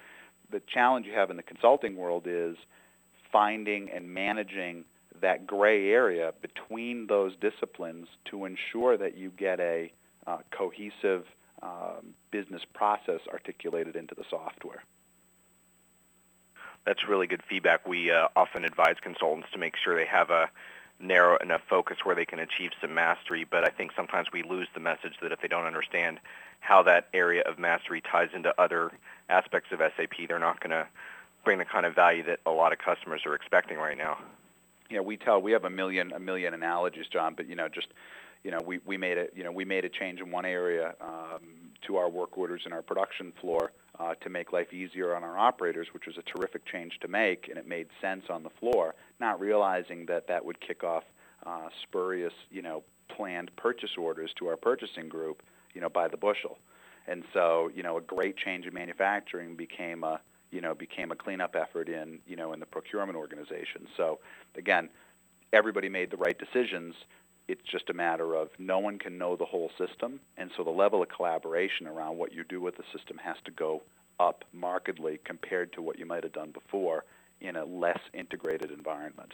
the 0.52 0.62
challenge 0.74 1.06
you 1.06 1.14
have 1.14 1.30
in 1.32 1.38
the 1.38 1.44
consulting 1.44 1.96
world 1.96 2.24
is 2.28 2.58
finding 3.32 3.90
and 3.90 4.14
managing 4.14 4.84
that 5.22 5.48
gray 5.48 5.89
area 5.89 6.34
between 6.41 7.07
those 7.07 7.34
disciplines 7.38 8.07
to 8.25 8.45
ensure 8.45 8.98
that 8.98 9.17
you 9.17 9.31
get 9.31 9.60
a 9.60 9.91
uh, 10.27 10.38
cohesive 10.51 11.25
um, 11.62 12.13
business 12.31 12.62
process 12.74 13.22
articulated 13.31 13.95
into 13.95 14.15
the 14.15 14.24
software. 14.29 14.84
That's 16.86 17.07
really 17.07 17.27
good 17.27 17.41
feedback. 17.50 17.88
We 17.88 18.12
uh, 18.12 18.27
often 18.36 18.63
advise 18.63 18.95
consultants 19.01 19.50
to 19.53 19.57
make 19.57 19.74
sure 19.84 19.95
they 19.95 20.05
have 20.05 20.29
a 20.29 20.50
narrow 21.00 21.38
enough 21.38 21.62
focus 21.69 21.98
where 22.03 22.15
they 22.15 22.25
can 22.25 22.39
achieve 22.39 22.72
some 22.79 22.93
mastery, 22.93 23.45
but 23.50 23.65
I 23.65 23.69
think 23.69 23.91
sometimes 23.95 24.27
we 24.31 24.43
lose 24.43 24.67
the 24.74 24.79
message 24.79 25.13
that 25.22 25.31
if 25.31 25.41
they 25.41 25.48
don't 25.48 25.65
understand 25.65 26.19
how 26.60 26.84
that 26.84 27.07
area 27.13 27.41
of 27.41 27.60
mastery 27.60 28.01
ties 28.01 28.29
into 28.34 28.53
other 28.60 28.91
aspects 29.29 29.72
of 29.72 29.79
SAP, 29.79 30.27
they're 30.27 30.39
not 30.39 30.60
going 30.60 30.72
to 30.72 30.88
bring 31.43 31.60
the 31.60 31.65
kind 31.65 31.86
of 31.86 31.93
value 31.93 32.24
that 32.24 32.39
a 32.45 32.51
lot 32.51 32.72
of 32.72 32.79
customers 32.79 33.22
are 33.25 33.36
expecting 33.36 33.77
right 33.77 33.98
now. 33.98 34.17
Yeah, 34.89 35.00
we 35.00 35.18
tell 35.18 35.42
we 35.42 35.51
have 35.51 35.65
a 35.65 35.70
million 35.70 36.12
a 36.13 36.20
million 36.20 36.54
analogies, 36.54 37.06
John, 37.12 37.34
but 37.36 37.48
you 37.48 37.56
know 37.56 37.68
just 37.68 37.88
you 38.44 38.51
know 38.51 38.60
we, 38.65 38.80
we 38.86 38.98
made 38.98 39.18
a 39.18 39.27
you 39.36 39.44
know 39.44 39.51
we 39.51 39.65
made 39.65 39.86
a 39.86 39.89
change 39.89 40.20
in 40.20 40.32
one 40.32 40.46
area 40.46 40.94
um, 41.01 41.72
to 41.88 41.98
our 41.98 42.10
work 42.10 42.38
orders 42.38 42.62
in 42.65 42.74
our 42.74 42.82
production 42.82 43.34
floor 43.42 43.72
uh, 44.00 44.13
to 44.15 44.30
make 44.30 44.54
life 44.54 44.74
easier 44.74 45.15
on 45.15 45.24
our 45.24 45.38
operators, 45.38 45.88
which 45.94 46.06
was 46.06 46.18
a 46.18 46.22
terrific 46.22 46.65
change 46.65 47.00
to 47.01 47.08
make, 47.08 47.48
and 47.50 47.58
it 47.58 47.68
made 47.68 47.88
sense 48.01 48.25
on 48.30 48.44
the 48.44 48.50
floor. 48.60 48.94
Not 49.20 49.39
realizing 49.39 50.06
that 50.08 50.27
that 50.27 50.46
would 50.46 50.60
kick 50.60 50.84
off 50.84 51.04
uh, 51.46 51.70
spurious 51.84 52.34
you 52.51 52.62
know 52.62 52.84
planned 53.10 53.51
purchase 53.56 53.92
orders 53.98 54.32
to 54.38 54.48
our 54.48 54.58
purchasing 54.58 55.08
group 55.10 55.42
you 55.74 55.82
know 55.82 55.89
by 55.89 56.08
the 56.08 56.18
bushel, 56.18 56.60
and 57.08 57.24
so 57.34 57.72
you 57.74 57.82
know 57.82 57.98
a 57.98 58.01
great 58.01 58.38
change 58.38 58.68
in 58.68 58.74
manufacturing 58.74 59.56
became 59.56 60.04
a 60.04 60.22
you 60.52 60.62
know, 60.62 60.74
became 60.74 61.12
a 61.12 61.16
cleanup 61.16 61.56
effort 61.56 61.90
in, 61.90 62.20
you 62.25 62.36
know, 62.36 62.54
in 62.54 62.60
the 62.60 62.66
procurement 62.66 63.18
organization. 63.18 63.88
So 63.98 64.20
again, 64.56 64.90
everybody 65.54 65.90
made 65.90 66.12
the 66.12 66.18
right 66.18 66.38
decisions. 66.38 66.96
It's 67.48 67.62
just 67.64 67.90
a 67.90 67.94
matter 67.94 68.36
of 68.36 68.50
no 68.58 68.80
one 68.80 68.98
can 68.98 69.18
know 69.18 69.36
the 69.36 69.46
whole 69.46 69.70
system, 69.78 70.20
and 70.38 70.50
so 70.56 70.64
the 70.64 70.72
level 70.72 71.04
of 71.04 71.10
collaboration 71.10 71.88
around 71.88 72.18
what 72.18 72.34
you 72.34 72.44
do 72.44 72.60
with 72.60 72.75
the 72.78 72.84
system 72.92 73.18
has 73.24 73.38
to 73.46 73.52
go 73.52 73.84
up 74.20 74.46
markedly 74.54 75.20
compared 75.24 75.74
to 75.74 75.82
what 75.82 76.00
you 76.00 76.06
might 76.06 76.24
have 76.24 76.34
done 76.34 76.52
before 76.52 77.04
in 77.42 77.56
a 77.56 77.66
less 77.66 78.00
integrated 78.14 78.72
environment. 78.72 79.34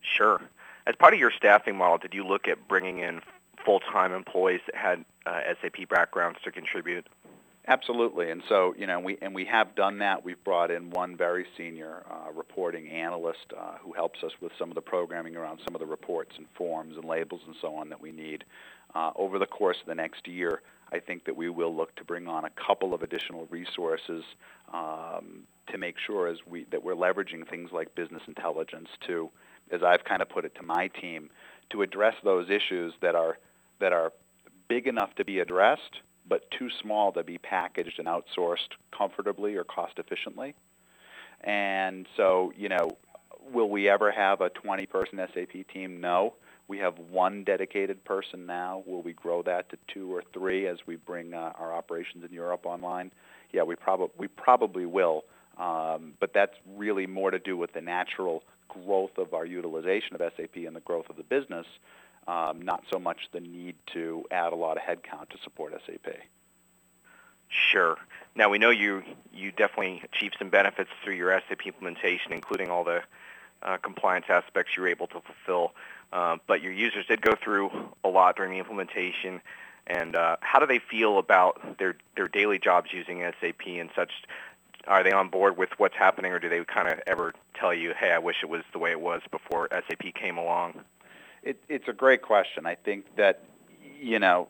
Sure. 0.00 0.40
As 0.86 0.96
part 0.96 1.14
of 1.14 1.20
your 1.20 1.30
staffing 1.30 1.76
model, 1.76 1.98
did 1.98 2.14
you 2.14 2.26
look 2.26 2.48
at 2.48 2.66
bringing 2.66 2.98
in 2.98 3.20
full-time 3.64 4.12
employees 4.12 4.60
that 4.66 4.74
had 4.74 5.04
uh, 5.26 5.40
SAP 5.60 5.88
backgrounds 5.88 6.38
to 6.42 6.50
contribute? 6.50 7.06
Absolutely, 7.68 8.28
and 8.30 8.42
so 8.48 8.74
you 8.76 8.88
know 8.88 8.98
we 8.98 9.16
and 9.22 9.32
we 9.32 9.44
have 9.44 9.76
done 9.76 9.98
that. 9.98 10.24
We've 10.24 10.42
brought 10.42 10.72
in 10.72 10.90
one 10.90 11.16
very 11.16 11.46
senior 11.56 12.02
uh, 12.10 12.32
reporting 12.32 12.88
analyst 12.88 13.52
uh, 13.56 13.76
who 13.80 13.92
helps 13.92 14.24
us 14.24 14.32
with 14.40 14.50
some 14.58 14.68
of 14.68 14.74
the 14.74 14.80
programming 14.80 15.36
around 15.36 15.60
some 15.64 15.72
of 15.72 15.80
the 15.80 15.86
reports 15.86 16.32
and 16.36 16.46
forms 16.56 16.96
and 16.96 17.04
labels 17.04 17.40
and 17.46 17.54
so 17.60 17.76
on 17.76 17.88
that 17.90 18.00
we 18.00 18.10
need. 18.10 18.42
Uh, 18.96 19.12
over 19.14 19.38
the 19.38 19.46
course 19.46 19.76
of 19.80 19.86
the 19.86 19.94
next 19.94 20.26
year, 20.26 20.60
I 20.92 20.98
think 20.98 21.24
that 21.24 21.36
we 21.36 21.50
will 21.50 21.74
look 21.74 21.94
to 21.96 22.04
bring 22.04 22.26
on 22.26 22.44
a 22.44 22.50
couple 22.50 22.94
of 22.94 23.02
additional 23.02 23.46
resources 23.48 24.24
um, 24.74 25.44
to 25.70 25.78
make 25.78 25.94
sure 26.04 26.26
as 26.26 26.38
we 26.44 26.64
that 26.72 26.82
we're 26.82 26.96
leveraging 26.96 27.48
things 27.48 27.70
like 27.70 27.94
business 27.94 28.22
intelligence 28.26 28.88
to, 29.06 29.30
as 29.70 29.84
I've 29.84 30.02
kind 30.02 30.20
of 30.20 30.28
put 30.28 30.44
it 30.44 30.56
to 30.56 30.64
my 30.64 30.88
team, 30.88 31.30
to 31.70 31.82
address 31.82 32.16
those 32.24 32.50
issues 32.50 32.92
that 33.02 33.14
are 33.14 33.38
that 33.78 33.92
are 33.92 34.12
big 34.66 34.88
enough 34.88 35.14
to 35.14 35.24
be 35.24 35.38
addressed 35.38 36.00
but 36.28 36.50
too 36.50 36.68
small 36.80 37.12
to 37.12 37.22
be 37.22 37.38
packaged 37.38 37.98
and 37.98 38.08
outsourced 38.08 38.76
comfortably 38.96 39.56
or 39.56 39.64
cost 39.64 39.98
efficiently. 39.98 40.54
And 41.42 42.06
so, 42.16 42.52
you 42.56 42.68
know, 42.68 42.96
will 43.52 43.68
we 43.68 43.88
ever 43.88 44.10
have 44.12 44.40
a 44.40 44.48
20 44.50 44.86
person 44.86 45.18
SAP 45.34 45.66
team? 45.72 46.00
No. 46.00 46.34
We 46.68 46.78
have 46.78 46.98
one 46.98 47.44
dedicated 47.44 48.04
person 48.04 48.46
now. 48.46 48.82
Will 48.86 49.02
we 49.02 49.12
grow 49.12 49.42
that 49.42 49.68
to 49.70 49.78
two 49.92 50.14
or 50.14 50.22
three 50.32 50.66
as 50.68 50.78
we 50.86 50.96
bring 50.96 51.34
uh, 51.34 51.52
our 51.58 51.74
operations 51.74 52.24
in 52.24 52.32
Europe 52.32 52.64
online? 52.64 53.10
Yeah, 53.52 53.64
we, 53.64 53.74
prob- 53.74 54.12
we 54.16 54.28
probably 54.28 54.86
will. 54.86 55.24
Um, 55.58 56.14
but 56.18 56.32
that's 56.32 56.54
really 56.76 57.06
more 57.06 57.30
to 57.30 57.38
do 57.38 57.56
with 57.56 57.74
the 57.74 57.82
natural 57.82 58.42
growth 58.68 59.18
of 59.18 59.34
our 59.34 59.44
utilization 59.44 60.14
of 60.14 60.20
SAP 60.36 60.56
and 60.66 60.74
the 60.74 60.80
growth 60.80 61.10
of 61.10 61.16
the 61.16 61.22
business 61.22 61.66
um, 62.26 62.62
not 62.62 62.84
so 62.92 62.98
much 62.98 63.28
the 63.32 63.40
need 63.40 63.74
to 63.94 64.24
add 64.30 64.52
a 64.52 64.56
lot 64.56 64.76
of 64.76 64.82
headcount 64.82 65.28
to 65.30 65.38
support 65.42 65.72
SAP. 65.86 66.14
Sure. 67.48 67.96
Now 68.34 68.48
we 68.48 68.58
know 68.58 68.70
you 68.70 69.02
you 69.32 69.52
definitely 69.52 70.02
achieved 70.04 70.36
some 70.38 70.48
benefits 70.48 70.90
through 71.04 71.14
your 71.14 71.38
SAP 71.48 71.66
implementation, 71.66 72.32
including 72.32 72.70
all 72.70 72.84
the 72.84 73.02
uh, 73.62 73.76
compliance 73.76 74.26
aspects 74.28 74.76
you 74.76 74.82
were 74.82 74.88
able 74.88 75.06
to 75.08 75.20
fulfill. 75.20 75.72
Uh, 76.12 76.36
but 76.46 76.62
your 76.62 76.72
users 76.72 77.06
did 77.06 77.22
go 77.22 77.34
through 77.34 77.70
a 78.04 78.08
lot 78.08 78.36
during 78.36 78.52
the 78.52 78.58
implementation. 78.58 79.40
And 79.86 80.14
uh, 80.14 80.36
how 80.40 80.60
do 80.60 80.66
they 80.66 80.78
feel 80.78 81.18
about 81.18 81.78
their 81.78 81.96
their 82.16 82.28
daily 82.28 82.58
jobs 82.58 82.92
using 82.92 83.20
SAP 83.40 83.66
and 83.66 83.90
such? 83.94 84.12
Are 84.86 85.04
they 85.04 85.12
on 85.12 85.28
board 85.28 85.56
with 85.56 85.70
what's 85.76 85.94
happening, 85.94 86.32
or 86.32 86.40
do 86.40 86.48
they 86.48 86.64
kind 86.64 86.88
of 86.88 87.00
ever 87.06 87.34
tell 87.54 87.72
you, 87.74 87.92
"Hey, 87.98 88.12
I 88.12 88.18
wish 88.18 88.36
it 88.42 88.48
was 88.48 88.62
the 88.72 88.78
way 88.78 88.90
it 88.90 89.00
was 89.00 89.22
before 89.30 89.68
SAP 89.70 90.14
came 90.14 90.38
along"? 90.38 90.84
It, 91.42 91.62
it's 91.68 91.88
a 91.88 91.92
great 91.92 92.22
question. 92.22 92.66
I 92.66 92.76
think 92.76 93.16
that, 93.16 93.42
you 94.00 94.18
know, 94.18 94.48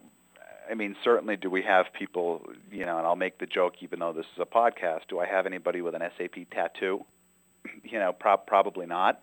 I 0.69 0.75
mean, 0.75 0.95
certainly 1.03 1.35
do 1.35 1.49
we 1.49 1.63
have 1.63 1.91
people, 1.91 2.45
you 2.71 2.85
know, 2.85 2.97
and 2.97 3.05
I'll 3.05 3.15
make 3.15 3.39
the 3.39 3.45
joke 3.45 3.75
even 3.81 3.99
though 3.99 4.13
this 4.13 4.25
is 4.35 4.39
a 4.39 4.45
podcast, 4.45 5.01
do 5.09 5.19
I 5.19 5.25
have 5.25 5.45
anybody 5.45 5.81
with 5.81 5.95
an 5.95 6.01
SAP 6.17 6.49
tattoo? 6.51 7.03
you 7.83 7.99
know, 7.99 8.13
pro- 8.13 8.37
probably 8.37 8.85
not. 8.85 9.21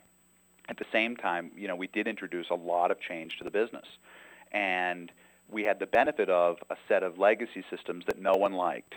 At 0.68 0.78
the 0.78 0.84
same 0.92 1.16
time, 1.16 1.50
you 1.56 1.68
know, 1.68 1.76
we 1.76 1.86
did 1.86 2.06
introduce 2.06 2.50
a 2.50 2.54
lot 2.54 2.90
of 2.90 3.00
change 3.00 3.38
to 3.38 3.44
the 3.44 3.50
business. 3.50 3.86
And 4.52 5.10
we 5.50 5.64
had 5.64 5.78
the 5.78 5.86
benefit 5.86 6.28
of 6.28 6.58
a 6.70 6.76
set 6.88 7.02
of 7.02 7.18
legacy 7.18 7.64
systems 7.70 8.04
that 8.06 8.20
no 8.20 8.34
one 8.34 8.52
liked. 8.52 8.94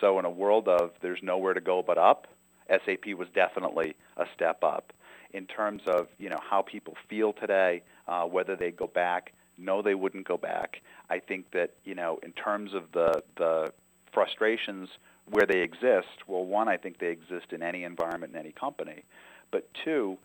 So 0.00 0.18
in 0.18 0.24
a 0.24 0.30
world 0.30 0.68
of 0.68 0.92
there's 1.00 1.22
nowhere 1.22 1.54
to 1.54 1.60
go 1.60 1.82
but 1.82 1.98
up, 1.98 2.26
SAP 2.68 3.14
was 3.16 3.28
definitely 3.34 3.96
a 4.16 4.26
step 4.34 4.62
up 4.62 4.92
in 5.32 5.46
terms 5.46 5.82
of 5.86 6.08
you 6.18 6.28
know 6.28 6.38
how 6.48 6.62
people 6.62 6.94
feel 7.08 7.32
today, 7.32 7.82
uh, 8.08 8.24
whether 8.24 8.56
they 8.56 8.70
go 8.70 8.86
back. 8.86 9.32
No, 9.58 9.82
they 9.82 9.94
wouldn't 9.94 10.26
go 10.26 10.36
back. 10.38 10.80
I 11.10 11.18
think 11.18 11.50
that 11.52 11.74
you 11.84 11.94
know 11.94 12.18
in 12.22 12.32
terms 12.32 12.74
of 12.74 12.84
the 12.92 13.22
the 13.36 13.72
frustrations 14.12 14.88
where 15.30 15.46
they 15.46 15.60
exist. 15.60 16.26
Well, 16.26 16.44
one, 16.44 16.68
I 16.68 16.76
think 16.76 16.98
they 16.98 17.08
exist 17.08 17.52
in 17.52 17.62
any 17.62 17.84
environment 17.84 18.32
in 18.34 18.40
any 18.40 18.52
company, 18.52 19.04
but 19.50 19.68
two, 19.84 20.18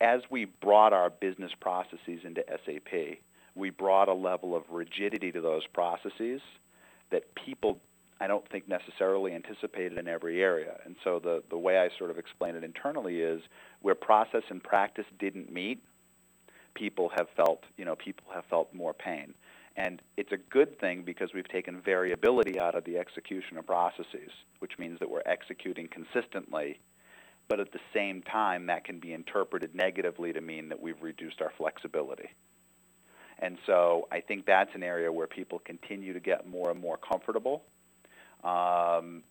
as 0.00 0.22
we 0.30 0.46
brought 0.46 0.92
our 0.92 1.10
business 1.10 1.52
processes 1.60 2.20
into 2.24 2.42
SAP, 2.48 3.18
we 3.54 3.70
brought 3.70 4.08
a 4.08 4.14
level 4.14 4.56
of 4.56 4.64
rigidity 4.70 5.30
to 5.32 5.40
those 5.40 5.66
processes 5.66 6.40
that 7.10 7.34
people 7.34 7.78
I 8.20 8.26
don't 8.26 8.46
think 8.50 8.68
necessarily 8.68 9.32
anticipated 9.32 9.96
in 9.96 10.06
every 10.06 10.42
area. 10.42 10.78
And 10.84 10.94
so 11.02 11.18
the, 11.18 11.42
the 11.48 11.56
way 11.56 11.78
I 11.78 11.88
sort 11.98 12.10
of 12.10 12.18
explain 12.18 12.54
it 12.54 12.62
internally 12.62 13.20
is 13.20 13.40
where 13.80 13.94
process 13.94 14.42
and 14.50 14.62
practice 14.62 15.06
didn't 15.18 15.50
meet, 15.50 15.82
people 16.74 17.10
have 17.16 17.28
felt, 17.34 17.64
you 17.78 17.86
know, 17.86 17.96
people 17.96 18.26
have 18.34 18.44
felt 18.50 18.74
more 18.74 18.92
pain. 18.92 19.32
And 19.76 20.02
it's 20.18 20.32
a 20.32 20.36
good 20.36 20.78
thing 20.78 21.02
because 21.02 21.30
we've 21.32 21.48
taken 21.48 21.80
variability 21.80 22.60
out 22.60 22.74
of 22.74 22.84
the 22.84 22.98
execution 22.98 23.56
of 23.56 23.66
processes, 23.66 24.30
which 24.58 24.72
means 24.78 24.98
that 24.98 25.08
we're 25.08 25.22
executing 25.24 25.88
consistently. 25.88 26.78
But 27.48 27.58
at 27.60 27.72
the 27.72 27.80
same 27.94 28.20
time, 28.22 28.66
that 28.66 28.84
can 28.84 29.00
be 29.00 29.14
interpreted 29.14 29.74
negatively 29.74 30.34
to 30.34 30.42
mean 30.42 30.68
that 30.68 30.80
we've 30.80 31.00
reduced 31.00 31.40
our 31.40 31.52
flexibility. 31.56 32.28
And 33.38 33.56
so 33.64 34.08
I 34.12 34.20
think 34.20 34.44
that's 34.44 34.70
an 34.74 34.82
area 34.82 35.10
where 35.10 35.26
people 35.26 35.60
continue 35.60 36.12
to 36.12 36.20
get 36.20 36.46
more 36.46 36.70
and 36.70 36.78
more 36.78 36.98
comfortable 36.98 37.62
um, 38.44 39.22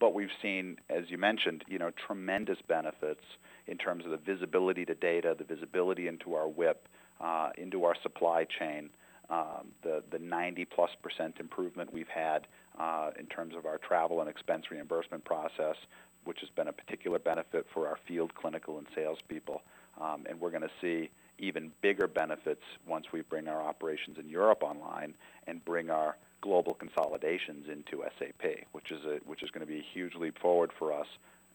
but 0.00 0.14
we've 0.14 0.30
seen, 0.40 0.78
as 0.88 1.04
you 1.08 1.18
mentioned, 1.18 1.64
you 1.68 1.78
know, 1.78 1.90
tremendous 2.06 2.58
benefits 2.68 3.24
in 3.66 3.76
terms 3.76 4.04
of 4.04 4.10
the 4.10 4.16
visibility 4.16 4.84
to 4.84 4.94
data, 4.94 5.34
the 5.36 5.44
visibility 5.44 6.08
into 6.08 6.34
our 6.34 6.48
WIP, 6.48 6.88
uh, 7.20 7.50
into 7.58 7.84
our 7.84 7.94
supply 8.02 8.44
chain, 8.58 8.90
um, 9.30 9.68
the 9.82 10.02
the 10.10 10.18
90 10.18 10.64
plus 10.66 10.90
percent 11.02 11.36
improvement 11.40 11.92
we've 11.92 12.08
had 12.08 12.46
uh, 12.78 13.10
in 13.18 13.26
terms 13.26 13.54
of 13.56 13.66
our 13.66 13.78
travel 13.78 14.20
and 14.20 14.28
expense 14.28 14.64
reimbursement 14.70 15.24
process, 15.24 15.76
which 16.24 16.40
has 16.40 16.50
been 16.50 16.68
a 16.68 16.72
particular 16.72 17.18
benefit 17.18 17.66
for 17.72 17.86
our 17.88 17.98
field 18.06 18.34
clinical 18.34 18.78
and 18.78 18.86
salespeople, 18.94 19.62
um, 20.00 20.24
and 20.28 20.40
we're 20.40 20.50
going 20.50 20.62
to 20.62 20.70
see 20.80 21.10
even 21.38 21.72
bigger 21.82 22.06
benefits 22.06 22.62
once 22.86 23.06
we 23.12 23.22
bring 23.22 23.48
our 23.48 23.62
operations 23.62 24.18
in 24.18 24.28
Europe 24.28 24.62
online 24.62 25.14
and 25.46 25.64
bring 25.64 25.90
our 25.90 26.16
global 26.44 26.74
consolidations 26.74 27.70
into 27.70 28.04
SAP, 28.18 28.66
which 28.72 28.90
is 28.90 29.02
a, 29.06 29.18
which 29.24 29.42
is 29.42 29.50
going 29.50 29.66
to 29.66 29.72
be 29.72 29.78
a 29.78 29.86
huge 29.94 30.14
leap 30.14 30.38
forward 30.38 30.70
for 30.78 30.92
us. 30.92 31.06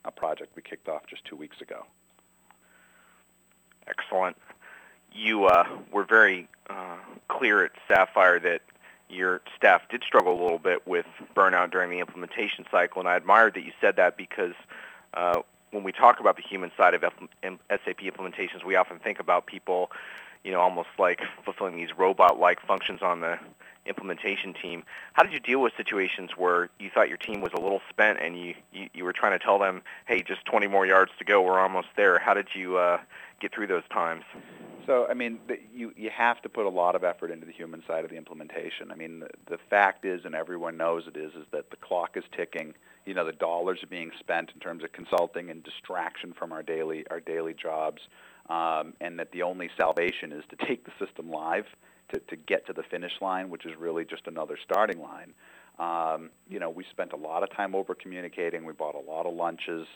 A 0.04 0.10
project 0.10 0.56
we 0.56 0.62
kicked 0.62 0.88
off 0.88 1.06
just 1.06 1.24
two 1.24 1.36
weeks 1.36 1.60
ago. 1.60 1.86
Excellent. 3.86 4.36
You 5.12 5.44
uh, 5.44 5.68
were 5.92 6.02
very 6.02 6.48
uh, 6.68 6.96
clear 7.28 7.64
at 7.64 7.70
Sapphire 7.86 8.40
that 8.40 8.62
your 9.08 9.42
staff 9.56 9.82
did 9.88 10.02
struggle 10.02 10.32
a 10.32 10.42
little 10.42 10.58
bit 10.58 10.84
with 10.88 11.06
burnout 11.36 11.70
during 11.70 11.90
the 11.90 12.00
implementation 12.00 12.64
cycle, 12.68 12.98
and 12.98 13.08
I 13.08 13.16
admired 13.16 13.54
that 13.54 13.64
you 13.64 13.72
said 13.80 13.94
that 13.94 14.16
because 14.16 14.54
uh, 15.14 15.42
when 15.70 15.84
we 15.84 15.92
talk 15.92 16.18
about 16.18 16.34
the 16.34 16.42
human 16.42 16.72
side 16.76 16.94
of 16.94 17.02
SAP 17.02 18.00
implementations, 18.00 18.64
we 18.66 18.74
often 18.74 18.98
think 18.98 19.20
about 19.20 19.46
people, 19.46 19.92
you 20.42 20.50
know, 20.50 20.60
almost 20.60 20.88
like 20.98 21.20
fulfilling 21.44 21.76
these 21.76 21.96
robot-like 21.96 22.60
functions 22.66 23.02
on 23.02 23.20
the 23.20 23.38
implementation 23.86 24.54
team. 24.54 24.84
How 25.14 25.22
did 25.22 25.32
you 25.32 25.40
deal 25.40 25.60
with 25.60 25.72
situations 25.76 26.30
where 26.36 26.68
you 26.78 26.90
thought 26.92 27.08
your 27.08 27.18
team 27.18 27.40
was 27.40 27.52
a 27.54 27.60
little 27.60 27.80
spent 27.88 28.18
and 28.20 28.38
you, 28.38 28.54
you, 28.72 28.88
you 28.92 29.04
were 29.04 29.12
trying 29.12 29.38
to 29.38 29.44
tell 29.44 29.58
them, 29.58 29.82
hey, 30.06 30.22
just 30.22 30.44
20 30.44 30.66
more 30.66 30.86
yards 30.86 31.12
to 31.18 31.24
go, 31.24 31.42
we're 31.42 31.58
almost 31.58 31.88
there. 31.96 32.18
How 32.18 32.34
did 32.34 32.48
you 32.54 32.76
uh, 32.76 32.98
get 33.40 33.54
through 33.54 33.68
those 33.68 33.82
times? 33.90 34.24
So, 34.86 35.06
I 35.08 35.14
mean, 35.14 35.38
the, 35.46 35.58
you, 35.74 35.92
you 35.96 36.10
have 36.10 36.42
to 36.42 36.48
put 36.48 36.66
a 36.66 36.70
lot 36.70 36.94
of 36.94 37.04
effort 37.04 37.30
into 37.30 37.46
the 37.46 37.52
human 37.52 37.82
side 37.86 38.04
of 38.04 38.10
the 38.10 38.16
implementation. 38.16 38.90
I 38.90 38.96
mean, 38.96 39.20
the, 39.20 39.28
the 39.46 39.58
fact 39.68 40.04
is, 40.04 40.24
and 40.24 40.34
everyone 40.34 40.76
knows 40.76 41.04
it 41.06 41.16
is, 41.16 41.32
is 41.34 41.46
that 41.52 41.70
the 41.70 41.76
clock 41.76 42.16
is 42.16 42.24
ticking. 42.36 42.74
You 43.06 43.14
know, 43.14 43.24
the 43.24 43.32
dollars 43.32 43.82
are 43.82 43.88
being 43.88 44.10
spent 44.18 44.50
in 44.54 44.60
terms 44.60 44.84
of 44.84 44.92
consulting 44.92 45.50
and 45.50 45.62
distraction 45.62 46.32
from 46.32 46.52
our 46.52 46.62
daily, 46.62 47.04
our 47.10 47.20
daily 47.20 47.54
jobs, 47.54 48.02
um, 48.48 48.94
and 49.00 49.18
that 49.18 49.32
the 49.32 49.42
only 49.42 49.70
salvation 49.76 50.32
is 50.32 50.44
to 50.50 50.66
take 50.66 50.84
the 50.84 50.92
system 50.98 51.30
live 51.30 51.66
to, 52.12 52.18
to 52.20 52.36
get 52.36 52.66
to 52.66 52.72
the 52.72 52.82
finish 52.82 53.12
line, 53.20 53.50
which 53.50 53.66
is 53.66 53.72
really 53.78 54.04
just 54.04 54.26
another 54.26 54.58
starting 54.62 55.00
line. 55.00 55.34
Um, 55.78 56.30
you 56.48 56.58
know, 56.60 56.68
we 56.68 56.84
spent 56.90 57.12
a 57.12 57.16
lot 57.16 57.42
of 57.42 57.50
time 57.54 57.74
over 57.74 57.94
communicating. 57.94 58.64
We 58.64 58.72
bought 58.72 58.94
a 58.94 59.10
lot 59.10 59.26
of 59.26 59.34
lunches. 59.34 59.86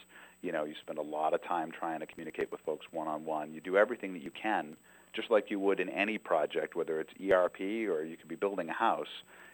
You 0.42 0.52
know, 0.52 0.64
you 0.64 0.75
spend 0.80 0.99
a 0.99 1.02
lot 1.02 1.35
of 1.35 1.42
time 1.44 1.71
trying 1.71 2.00
to 2.00 2.06
communicate 2.06 2.50
with 2.50 2.61
folks 2.62 2.87
one 2.90 3.06
on 3.06 3.25
one. 3.25 3.52
You 3.52 3.61
do 3.61 3.76
everything 3.76 4.12
that 4.14 4.23
you 4.23 4.30
can, 4.30 4.76
just 5.14 5.30
like 5.30 5.50
you 5.50 5.59
would 5.61 5.80
in 5.80 5.90
any 5.90 6.18
project, 6.18 6.75
whether 6.75 7.00
it's 7.00 7.11
ERP 7.21 7.61
or 7.61 8.04
you 8.04 8.16
could 8.16 8.28
be 8.28 8.35
building 8.35 8.68
a 8.68 8.73
house. 8.73 9.09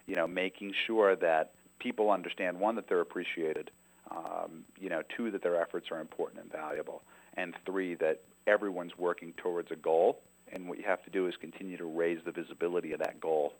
You 0.07 0.15
know, 0.15 0.27
making 0.27 0.73
sure 0.87 1.15
that 1.17 1.51
people 1.79 2.11
understand 2.11 2.59
one 2.59 2.75
that 2.75 2.87
they're 2.87 3.01
appreciated, 3.01 3.71
um, 4.09 4.63
you 4.79 4.89
know, 4.89 5.01
two 5.15 5.31
that 5.31 5.43
their 5.43 5.61
efforts 5.61 5.87
are 5.91 5.99
important 5.99 6.41
and 6.41 6.51
valuable, 6.51 7.01
and 7.35 7.55
three 7.65 7.95
that 7.95 8.21
everyone's 8.47 8.97
working 8.97 9.33
towards 9.37 9.69
a 9.71 9.75
goal 9.75 10.19
and 10.51 10.67
what 10.67 10.77
you 10.77 10.83
have 10.85 11.03
to 11.03 11.09
do 11.09 11.27
is 11.27 11.35
continue 11.39 11.77
to 11.77 11.85
raise 11.85 12.19
the 12.25 12.31
visibility 12.31 12.93
of 12.93 12.99
that 12.99 13.19
goal. 13.19 13.53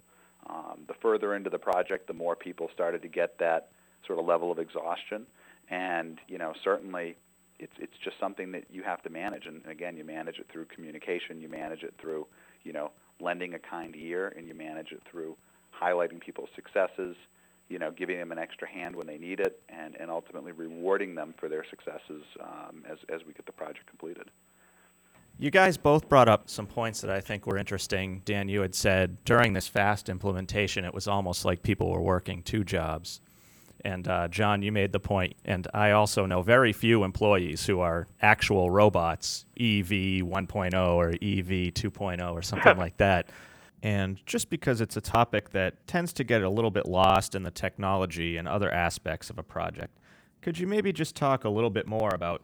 Um, 0.47 0.81
the 0.87 0.93
further 1.01 1.35
into 1.35 1.49
the 1.49 1.59
project, 1.59 2.07
the 2.07 2.13
more 2.13 2.35
people 2.35 2.69
started 2.73 3.01
to 3.03 3.07
get 3.07 3.37
that 3.39 3.69
sort 4.05 4.19
of 4.19 4.25
level 4.25 4.51
of 4.51 4.59
exhaustion, 4.59 5.25
and 5.69 6.19
you 6.27 6.37
know 6.37 6.53
certainly 6.63 7.15
it's 7.59 7.73
it's 7.79 7.93
just 8.03 8.19
something 8.19 8.51
that 8.53 8.65
you 8.71 8.83
have 8.83 9.01
to 9.03 9.09
manage. 9.09 9.45
And 9.45 9.65
again, 9.67 9.97
you 9.97 10.03
manage 10.03 10.39
it 10.39 10.47
through 10.51 10.65
communication, 10.65 11.39
you 11.39 11.49
manage 11.49 11.83
it 11.83 11.93
through 11.99 12.27
you 12.63 12.73
know 12.73 12.91
lending 13.19 13.53
a 13.53 13.59
kind 13.59 13.95
ear, 13.95 14.33
and 14.35 14.47
you 14.47 14.55
manage 14.55 14.91
it 14.91 15.01
through 15.09 15.37
highlighting 15.79 16.19
people's 16.19 16.49
successes, 16.55 17.15
you 17.69 17.79
know, 17.79 17.91
giving 17.91 18.17
them 18.17 18.31
an 18.31 18.37
extra 18.37 18.67
hand 18.67 18.95
when 18.95 19.07
they 19.07 19.17
need 19.17 19.39
it, 19.39 19.61
and, 19.69 19.95
and 19.99 20.11
ultimately 20.11 20.51
rewarding 20.51 21.15
them 21.15 21.33
for 21.39 21.47
their 21.47 21.65
successes 21.69 22.23
um, 22.41 22.83
as, 22.89 22.97
as 23.13 23.21
we 23.25 23.33
get 23.33 23.45
the 23.45 23.51
project 23.51 23.87
completed. 23.87 24.29
You 25.41 25.49
guys 25.49 25.75
both 25.75 26.07
brought 26.07 26.29
up 26.29 26.51
some 26.51 26.67
points 26.67 27.01
that 27.01 27.09
I 27.09 27.19
think 27.19 27.47
were 27.47 27.57
interesting. 27.57 28.21
Dan, 28.25 28.47
you 28.47 28.61
had 28.61 28.75
said 28.75 29.17
during 29.25 29.53
this 29.53 29.67
fast 29.67 30.07
implementation, 30.07 30.85
it 30.85 30.93
was 30.93 31.07
almost 31.07 31.45
like 31.45 31.63
people 31.63 31.89
were 31.89 31.99
working 31.99 32.43
two 32.43 32.63
jobs. 32.63 33.21
And 33.83 34.07
uh, 34.07 34.27
John, 34.27 34.61
you 34.61 34.71
made 34.71 34.91
the 34.91 34.99
point, 34.99 35.35
and 35.43 35.67
I 35.73 35.93
also 35.93 36.27
know 36.27 36.43
very 36.43 36.73
few 36.73 37.03
employees 37.03 37.65
who 37.65 37.79
are 37.79 38.05
actual 38.21 38.69
robots, 38.69 39.45
EV 39.59 40.21
1.0 40.21 40.75
or 40.93 41.09
EV 41.09 41.73
2.0 41.73 42.31
or 42.31 42.43
something 42.43 42.77
like 42.85 42.97
that. 42.97 43.31
And 43.81 44.23
just 44.27 44.51
because 44.51 44.79
it's 44.79 44.95
a 44.95 45.01
topic 45.01 45.49
that 45.53 45.87
tends 45.87 46.13
to 46.13 46.23
get 46.23 46.43
a 46.43 46.49
little 46.51 46.69
bit 46.69 46.85
lost 46.85 47.33
in 47.33 47.41
the 47.41 47.49
technology 47.49 48.37
and 48.37 48.47
other 48.47 48.69
aspects 48.69 49.31
of 49.31 49.39
a 49.39 49.43
project, 49.43 49.97
could 50.43 50.59
you 50.59 50.67
maybe 50.67 50.93
just 50.93 51.15
talk 51.15 51.45
a 51.45 51.49
little 51.49 51.71
bit 51.71 51.87
more 51.87 52.11
about 52.13 52.43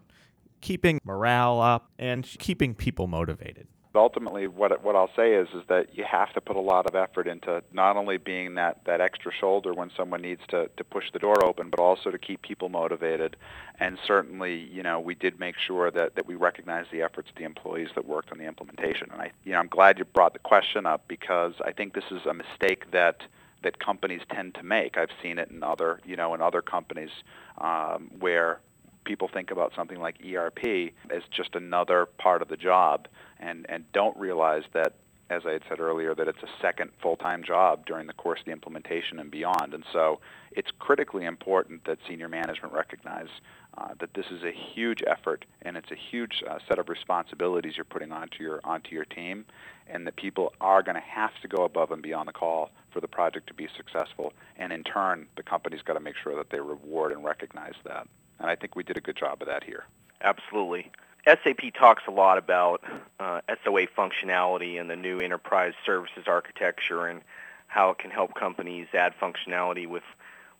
keeping 0.61 0.99
morale 1.03 1.59
up 1.59 1.91
and 1.99 2.23
keeping 2.39 2.73
people 2.73 3.07
motivated. 3.07 3.67
Ultimately, 3.95 4.47
what 4.47 4.83
what 4.83 4.95
I'll 4.95 5.09
say 5.15 5.33
is 5.33 5.47
is 5.55 5.63
that 5.69 5.97
you 5.97 6.03
have 6.03 6.31
to 6.33 6.41
put 6.41 6.55
a 6.55 6.61
lot 6.61 6.85
of 6.85 6.93
effort 6.93 7.27
into 7.27 7.63
not 7.73 7.97
only 7.97 8.17
being 8.17 8.53
that, 8.53 8.81
that 8.85 9.01
extra 9.01 9.31
shoulder 9.33 9.73
when 9.73 9.89
someone 9.97 10.21
needs 10.21 10.41
to, 10.49 10.69
to 10.77 10.83
push 10.83 11.05
the 11.11 11.17
door 11.17 11.43
open, 11.43 11.71
but 11.71 11.79
also 11.79 12.11
to 12.11 12.19
keep 12.19 12.43
people 12.43 12.69
motivated. 12.69 13.37
And 13.79 13.97
certainly, 14.05 14.55
you 14.55 14.83
know, 14.83 14.99
we 14.99 15.15
did 15.15 15.39
make 15.39 15.55
sure 15.57 15.89
that, 15.89 16.13
that 16.15 16.27
we 16.27 16.35
recognize 16.35 16.85
the 16.91 17.01
efforts 17.01 17.29
of 17.29 17.35
the 17.37 17.43
employees 17.43 17.89
that 17.95 18.05
worked 18.05 18.31
on 18.31 18.37
the 18.37 18.45
implementation. 18.45 19.09
And 19.11 19.19
I, 19.19 19.31
you 19.43 19.53
know, 19.53 19.59
I'm 19.59 19.67
glad 19.67 19.97
you 19.97 20.05
brought 20.05 20.33
the 20.33 20.39
question 20.39 20.85
up 20.85 21.07
because 21.07 21.53
I 21.65 21.71
think 21.71 21.95
this 21.95 22.11
is 22.11 22.23
a 22.27 22.35
mistake 22.35 22.91
that 22.91 23.23
that 23.63 23.79
companies 23.79 24.21
tend 24.31 24.53
to 24.53 24.63
make. 24.63 24.97
I've 24.97 25.09
seen 25.21 25.39
it 25.39 25.49
in 25.49 25.63
other, 25.63 25.99
you 26.05 26.15
know, 26.15 26.35
in 26.35 26.41
other 26.41 26.61
companies 26.61 27.09
um, 27.57 28.11
where 28.19 28.59
people 29.07 29.29
think 29.33 29.49
about 29.49 29.71
something 29.75 29.99
like 29.99 30.17
ERP 30.23 30.91
as 31.09 31.23
just 31.31 31.55
another 31.55 32.05
part 32.17 32.41
of 32.41 32.49
the 32.49 32.57
job 32.57 33.07
and, 33.39 33.65
and 33.69 33.89
don't 33.93 34.15
realize 34.17 34.63
that, 34.73 34.93
as 35.29 35.43
I 35.45 35.53
had 35.53 35.61
said 35.69 35.79
earlier, 35.79 36.13
that 36.13 36.27
it's 36.27 36.43
a 36.43 36.61
second 36.61 36.91
full-time 37.01 37.43
job 37.43 37.85
during 37.85 38.07
the 38.07 38.13
course 38.13 38.39
of 38.41 38.45
the 38.45 38.51
implementation 38.51 39.19
and 39.19 39.31
beyond. 39.31 39.73
And 39.73 39.85
so 39.93 40.19
it's 40.51 40.69
critically 40.77 41.25
important 41.25 41.85
that 41.85 41.99
senior 42.07 42.27
management 42.27 42.73
recognize 42.73 43.29
uh, 43.77 43.89
that 43.99 44.13
this 44.13 44.25
is 44.31 44.43
a 44.43 44.51
huge 44.51 45.03
effort 45.07 45.45
and 45.61 45.77
it's 45.77 45.91
a 45.91 45.95
huge 46.11 46.43
uh, 46.49 46.59
set 46.67 46.79
of 46.79 46.89
responsibilities 46.89 47.73
you're 47.77 47.85
putting 47.85 48.11
onto 48.11 48.43
your 48.43 48.59
onto 48.63 48.95
your 48.95 49.05
team, 49.05 49.45
and 49.87 50.05
that 50.05 50.15
people 50.15 50.51
are 50.59 50.83
going 50.83 50.95
to 50.95 51.01
have 51.01 51.31
to 51.41 51.47
go 51.47 51.63
above 51.63 51.91
and 51.91 52.01
beyond 52.01 52.27
the 52.27 52.33
call 52.33 52.71
for 52.91 52.99
the 52.99 53.07
project 53.07 53.47
to 53.47 53.53
be 53.53 53.67
successful. 53.77 54.33
And 54.57 54.73
in 54.73 54.83
turn, 54.83 55.27
the 55.37 55.43
company's 55.43 55.81
got 55.81 55.93
to 55.93 55.99
make 55.99 56.15
sure 56.21 56.35
that 56.35 56.49
they 56.49 56.59
reward 56.59 57.11
and 57.11 57.23
recognize 57.23 57.75
that 57.85 58.07
and 58.39 58.49
I 58.49 58.55
think 58.55 58.75
we 58.75 58.83
did 58.83 58.97
a 58.97 59.01
good 59.01 59.15
job 59.15 59.41
of 59.41 59.47
that 59.47 59.63
here. 59.63 59.85
Absolutely. 60.21 60.91
SAP 61.25 61.73
talks 61.77 62.03
a 62.07 62.11
lot 62.11 62.37
about 62.37 62.83
uh, 63.19 63.41
SOA 63.63 63.87
functionality 63.87 64.79
and 64.79 64.89
the 64.89 64.95
new 64.95 65.19
enterprise 65.19 65.73
services 65.85 66.23
architecture 66.25 67.05
and 67.05 67.21
how 67.67 67.89
it 67.89 67.97
can 67.97 68.11
help 68.11 68.33
companies 68.33 68.87
add 68.93 69.13
functionality 69.21 69.87
with 69.87 70.03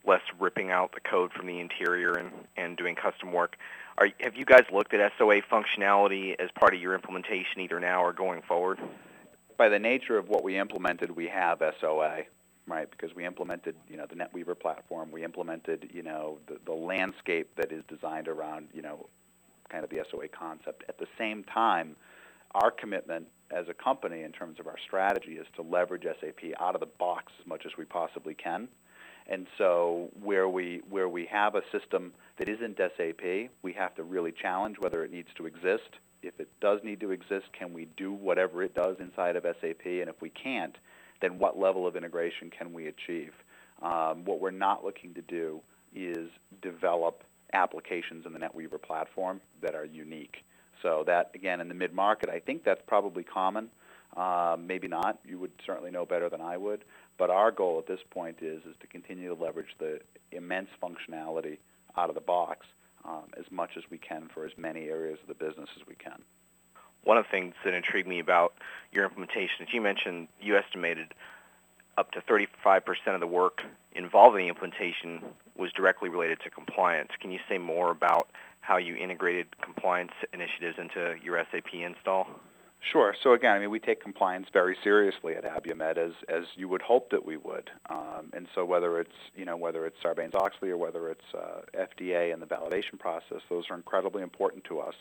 less 0.06 0.22
ripping 0.40 0.72
out 0.72 0.94
the 0.94 1.00
code 1.00 1.32
from 1.32 1.48
the 1.48 1.60
interior 1.60 2.13
and, 2.13 2.32
and 2.58 2.78
doing 2.78 2.96
custom 2.96 3.32
work. 3.32 3.58
Are, 3.98 4.10
have 4.20 4.36
you 4.36 4.46
guys 4.46 4.66
looked 4.72 4.94
at 4.94 5.12
SOA 5.18 5.42
functionality 5.42 6.36
as 6.38 6.50
part 6.52 6.74
of 6.74 6.82
your 6.82 6.94
implementation 6.94 7.62
either 7.62 7.80
now 7.80 8.04
or 8.04 8.13
going 8.13 8.42
forward? 8.42 8.80
By 9.58 9.70
the 9.70 9.80
nature 9.80 10.18
of 10.18 10.30
what 10.30 10.44
we 10.44 10.58
implemented, 10.58 11.16
we 11.16 11.28
have 11.28 11.62
SOA 11.80 12.24
right? 12.67 12.89
Because 12.89 13.15
we 13.15 13.25
implemented, 13.25 13.75
you 13.88 13.97
know, 13.97 14.06
the 14.06 14.15
NetWeaver 14.15 14.60
platform. 14.60 15.12
We 15.12 15.23
implemented, 15.23 15.89
you 15.93 16.03
know, 16.03 16.39
the, 16.47 16.58
the 16.65 16.73
landscape 16.73 17.49
that 17.56 17.71
is 17.71 17.84
designed 17.88 18.27
around, 18.27 18.67
you 18.73 18.82
know, 18.82 19.08
kind 19.69 19.84
of 19.84 19.89
the 19.89 19.99
SOA 20.12 20.27
concept. 20.27 20.84
At 20.88 20.97
the 20.97 21.08
same 21.17 21.43
time, 21.43 21.95
our 22.53 22.71
commitment 22.71 23.27
as 23.51 23.67
a 23.69 23.73
company 23.73 24.23
in 24.23 24.32
terms 24.32 24.60
of 24.60 24.67
our 24.67 24.77
strategy 24.86 25.34
is 25.34 25.47
to 25.56 25.62
leverage 25.62 26.03
SAP 26.03 26.53
out 26.60 26.75
of 26.75 26.82
the 26.82 26.88
box 26.88 27.32
as 27.39 27.47
much 27.47 27.65
as 27.65 27.71
we 27.77 27.86
possibly 27.86 28.34
can. 28.34 28.67
And 29.30 29.47
so 29.58 30.10
where 30.21 30.47
we 30.47 30.82
where 30.89 31.10
we 31.10 31.25
have 31.25 31.56
a 31.56 31.62
system 31.71 32.13
that 32.38 32.47
isn't 32.47 32.77
SAP, 32.77 33.49
we 33.62 33.73
have 33.73 33.93
to 33.95 34.03
really 34.03 34.32
challenge 34.32 34.77
whether 34.80 35.03
it 35.03 35.12
needs 35.12 35.27
to 35.36 35.45
exist. 35.45 35.89
If 36.23 36.39
it 36.39 36.49
does 36.62 36.80
need 36.84 37.01
to 37.01 37.12
exist, 37.12 37.45
can 37.58 37.73
we 37.73 37.88
do 37.97 38.13
whatever 38.13 38.63
it 38.63 38.73
does 38.73 38.97
inside 38.99 39.36
of 39.36 39.43
SAP? 39.43 39.86
And 39.86 40.10
if 40.10 40.21
we 40.21 40.30
can't, 40.30 40.75
then 41.21 41.39
what 41.39 41.58
level 41.58 41.88
of 41.88 41.95
integration 41.95 42.49
can 42.49 42.73
we 42.73 42.88
achieve? 42.88 43.34
Um, 43.82 44.25
what 44.25 44.39
we're 44.39 44.51
not 44.51 44.84
looking 44.84 45.13
to 45.13 45.21
do 45.21 45.62
is 45.95 46.30
develop 46.62 47.23
applications 47.53 48.25
in 48.25 48.34
the 48.34 48.39
NetWeaver 48.39 48.82
platform 48.82 49.41
that 49.62 49.75
are 49.75 49.86
unique. 49.86 50.38
So 50.82 51.03
that, 51.08 51.32
again, 51.34 51.60
in 51.62 51.69
the 51.69 51.73
mid-market, 51.73 52.30
I 52.30 52.39
think 52.39 52.63
that's 52.63 52.82
probably 52.88 53.23
common. 53.23 53.69
Uh, 54.15 54.58
maybe 54.60 54.88
not. 54.88 55.19
You 55.25 55.39
would 55.39 55.51
certainly 55.65 55.91
know 55.91 56.06
better 56.06 56.30
than 56.30 56.41
I 56.41 56.58
would. 56.58 56.84
But 57.17 57.30
our 57.30 57.51
goal 57.51 57.80
at 57.80 57.88
this 57.88 57.99
point 58.10 58.38
is, 58.41 58.63
is 58.63 58.75
to 58.82 58.88
continue 58.88 59.36
to 59.36 59.41
leverage 59.41 59.75
the 59.80 59.99
immense 60.32 60.69
functionality 60.82 61.58
out 61.97 62.10
of 62.10 62.15
the 62.15 62.21
box 62.21 62.65
um, 63.06 63.23
as 63.38 63.45
much 63.51 63.71
as 63.77 63.84
we 63.89 63.97
can 63.97 64.30
for 64.34 64.45
as 64.45 64.51
many 64.58 64.86
areas 64.86 65.17
of 65.21 65.27
the 65.27 65.45
business 65.45 65.69
as 65.80 65.88
we 65.88 65.95
can 65.95 66.21
one 67.08 67.17
of 67.17 67.24
the 67.24 67.32
things 67.32 67.56
that 67.63 67.74
intrigued 67.74 68.08
me 68.08 68.20
about 68.20 68.54
your 68.91 69.06
implementation 69.06 69.65
is 69.65 69.74
you 69.74 69.80
mentioned 69.80 70.28
you 70.41 70.58
estimated 70.58 71.13
up 71.98 72.12
to 72.12 72.20
35% 72.22 72.82
of 73.08 73.22
the 73.22 73.28
work 73.28 73.63
involving 73.93 74.43
the 74.43 74.50
implementation 74.50 75.24
was 75.56 75.72
directly 75.72 76.10
related 76.10 76.41
to 76.41 76.50
compliance. 76.50 77.10
Can 77.20 77.32
you 77.32 77.39
say 77.48 77.58
more 77.58 77.91
about 77.91 78.28
how 78.60 78.76
you 78.76 78.98
integrated 78.98 79.48
compliance 79.62 80.12
initiatives 80.34 80.78
into 80.78 81.15
your 81.24 81.41
SAP 81.50 81.74
install? 81.74 82.28
Sure. 82.91 83.13
So 83.21 83.34
again, 83.34 83.54
I 83.54 83.60
mean, 83.60 83.69
we 83.69 83.80
take 83.80 84.02
compliance 84.02 84.47
very 84.54 84.78
seriously 84.82 85.36
at 85.36 85.43
Abiomed, 85.43 85.97
as 85.97 86.13
as 86.30 86.43
you 86.56 86.69
would 86.69 86.82
hope 86.82 87.10
that 87.12 87.26
we 87.26 87.36
would. 87.36 87.69
Um, 87.89 88.30
and 88.34 88.47
so 88.56 88.63
whether 88.63 89.00
it's 89.00 89.12
you 89.36 89.43
know 89.43 89.58
whether 89.58 89.86
it's 89.86 89.97
Sarbanes-Oxley 90.04 90.69
or 90.69 90.78
whether 90.78 91.10
it's 91.10 91.34
uh, 91.34 91.62
FDA 91.78 92.32
and 92.32 92.41
the 92.41 92.45
validation 92.45 92.97
process, 92.97 93.41
those 93.50 93.65
are 93.69 93.76
incredibly 93.76 94.23
important 94.23 94.63
to 94.65 94.80
us. 94.80 94.95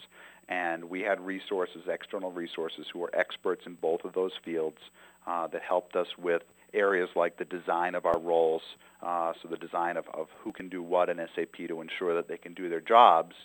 And 0.49 0.85
we 0.85 1.01
had 1.01 1.21
resources, 1.21 1.83
external 1.87 2.31
resources, 2.31 2.87
who 2.91 3.03
are 3.03 3.15
experts 3.15 3.63
in 3.65 3.75
both 3.75 4.03
of 4.03 4.13
those 4.13 4.31
fields 4.43 4.77
uh, 5.25 5.47
that 5.47 5.61
helped 5.61 5.95
us 5.95 6.07
with 6.17 6.41
areas 6.73 7.09
like 7.15 7.37
the 7.37 7.45
design 7.45 7.95
of 7.95 8.05
our 8.05 8.19
roles, 8.19 8.61
uh, 9.01 9.31
so 9.41 9.47
the 9.47 9.57
design 9.57 9.95
of, 9.95 10.05
of 10.13 10.27
who 10.43 10.51
can 10.51 10.67
do 10.67 10.83
what 10.83 11.09
in 11.09 11.17
SAP 11.35 11.67
to 11.67 11.81
ensure 11.81 12.13
that 12.15 12.27
they 12.27 12.37
can 12.37 12.53
do 12.53 12.69
their 12.69 12.81
jobs, 12.81 13.35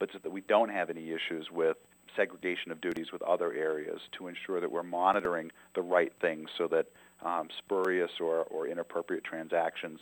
but 0.00 0.08
so 0.12 0.18
that 0.22 0.32
we 0.32 0.40
don't 0.40 0.70
have 0.70 0.90
any 0.90 1.10
issues 1.10 1.48
with 1.52 1.76
segregation 2.16 2.72
of 2.72 2.80
duties 2.80 3.12
with 3.12 3.22
other 3.22 3.52
areas 3.52 4.00
to 4.18 4.28
ensure 4.28 4.60
that 4.60 4.70
we're 4.70 4.82
monitoring 4.82 5.50
the 5.74 5.82
right 5.82 6.12
things 6.20 6.48
so 6.56 6.66
that 6.68 6.86
um, 7.24 7.48
spurious 7.58 8.10
or, 8.20 8.44
or 8.44 8.66
inappropriate 8.66 9.24
transactions 9.24 10.00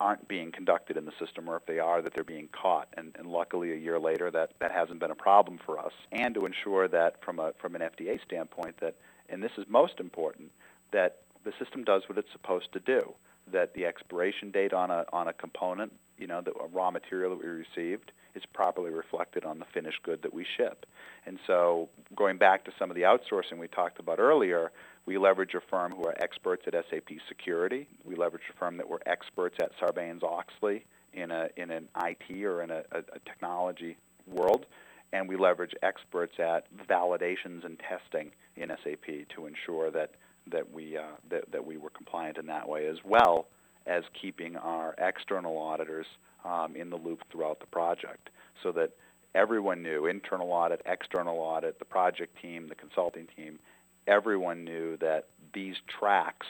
aren't 0.00 0.26
being 0.28 0.50
conducted 0.50 0.96
in 0.96 1.04
the 1.04 1.12
system, 1.18 1.48
or 1.48 1.56
if 1.56 1.66
they 1.66 1.78
are, 1.78 2.02
that 2.02 2.14
they're 2.14 2.24
being 2.24 2.48
caught. 2.48 2.88
And, 2.96 3.14
and 3.18 3.28
luckily, 3.28 3.72
a 3.72 3.76
year 3.76 3.98
later, 3.98 4.30
that, 4.30 4.52
that 4.60 4.72
hasn't 4.72 4.98
been 4.98 5.10
a 5.10 5.16
problem 5.16 5.58
for 5.64 5.78
us. 5.78 5.92
And 6.12 6.34
to 6.34 6.46
ensure 6.46 6.88
that, 6.88 7.24
from 7.24 7.38
a 7.38 7.52
from 7.60 7.74
an 7.74 7.82
FDA 7.82 8.22
standpoint, 8.24 8.80
that 8.80 8.96
and 9.28 9.42
this 9.42 9.52
is 9.56 9.64
most 9.68 10.00
important, 10.00 10.50
that 10.92 11.22
the 11.44 11.52
system 11.58 11.84
does 11.84 12.02
what 12.08 12.18
it's 12.18 12.32
supposed 12.32 12.72
to 12.72 12.80
do. 12.80 13.14
That 13.52 13.74
the 13.74 13.86
expiration 13.86 14.50
date 14.50 14.72
on 14.72 14.90
a 14.90 15.04
on 15.12 15.28
a 15.28 15.32
component, 15.32 15.92
you 16.18 16.26
know, 16.26 16.40
the 16.40 16.52
raw 16.72 16.90
material 16.90 17.36
that 17.36 17.44
we 17.44 17.48
received, 17.48 18.12
is 18.34 18.42
properly 18.52 18.90
reflected 18.90 19.44
on 19.44 19.58
the 19.58 19.64
finished 19.72 20.02
good 20.02 20.22
that 20.22 20.32
we 20.32 20.44
ship. 20.56 20.86
And 21.26 21.38
so, 21.46 21.88
going 22.16 22.38
back 22.38 22.64
to 22.64 22.72
some 22.78 22.90
of 22.90 22.96
the 22.96 23.02
outsourcing 23.02 23.58
we 23.58 23.68
talked 23.68 23.98
about 23.98 24.18
earlier, 24.18 24.72
we 25.06 25.18
leverage 25.18 25.54
a 25.54 25.60
firm 25.60 25.92
who 25.92 26.04
are 26.06 26.14
experts 26.18 26.62
at 26.66 26.74
SAP 26.90 27.18
security. 27.28 27.86
We 28.04 28.16
leverage 28.16 28.42
a 28.50 28.58
firm 28.58 28.76
that 28.78 28.88
were 28.88 29.00
experts 29.06 29.56
at 29.60 29.70
Sarbanes-Oxley 29.78 30.84
in 31.12 31.30
a 31.30 31.48
in 31.56 31.70
an 31.70 31.88
IT 32.02 32.44
or 32.44 32.62
in 32.62 32.70
a, 32.70 32.82
a, 32.92 32.98
a 32.98 33.18
technology 33.24 33.96
world, 34.26 34.66
and 35.12 35.28
we 35.28 35.36
leverage 35.36 35.74
experts 35.82 36.34
at 36.38 36.66
validations 36.88 37.64
and 37.64 37.78
testing 37.78 38.32
in 38.56 38.68
SAP 38.68 39.28
to 39.34 39.46
ensure 39.46 39.90
that 39.90 40.12
that 40.50 40.72
we 40.72 40.96
uh, 40.96 41.02
that, 41.30 41.50
that 41.52 41.64
we 41.64 41.76
were 41.76 41.90
compliant 41.90 42.38
in 42.38 42.46
that 42.46 42.68
way, 42.68 42.86
as 42.86 42.98
well 43.04 43.46
as 43.86 44.02
keeping 44.20 44.56
our 44.56 44.94
external 44.98 45.58
auditors 45.58 46.06
um, 46.44 46.76
in 46.76 46.90
the 46.90 46.96
loop 46.96 47.22
throughout 47.30 47.60
the 47.60 47.66
project, 47.66 48.30
so 48.62 48.72
that 48.72 48.90
everyone 49.34 49.82
knew 49.82 50.06
internal 50.06 50.52
audit, 50.52 50.80
external 50.86 51.38
audit, 51.38 51.78
the 51.78 51.84
project 51.84 52.40
team, 52.40 52.68
the 52.68 52.74
consulting 52.74 53.26
team, 53.36 53.58
everyone 54.06 54.64
knew 54.64 54.96
that 54.98 55.26
these 55.52 55.76
tracks. 55.86 56.46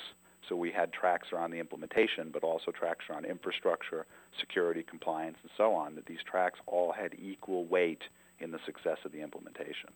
So 0.48 0.56
we 0.56 0.70
had 0.70 0.92
tracks 0.92 1.28
around 1.32 1.52
the 1.52 1.58
implementation, 1.58 2.28
but 2.30 2.44
also 2.44 2.70
tracks 2.70 3.06
around 3.08 3.24
infrastructure, 3.24 4.04
security, 4.38 4.82
compliance, 4.82 5.38
and 5.42 5.50
so 5.56 5.72
on. 5.74 5.94
That 5.94 6.04
these 6.04 6.22
tracks 6.22 6.58
all 6.66 6.92
had 6.92 7.14
equal 7.18 7.64
weight 7.64 8.02
in 8.38 8.50
the 8.50 8.58
success 8.66 8.98
of 9.04 9.12
the 9.12 9.22
implementation. 9.22 9.90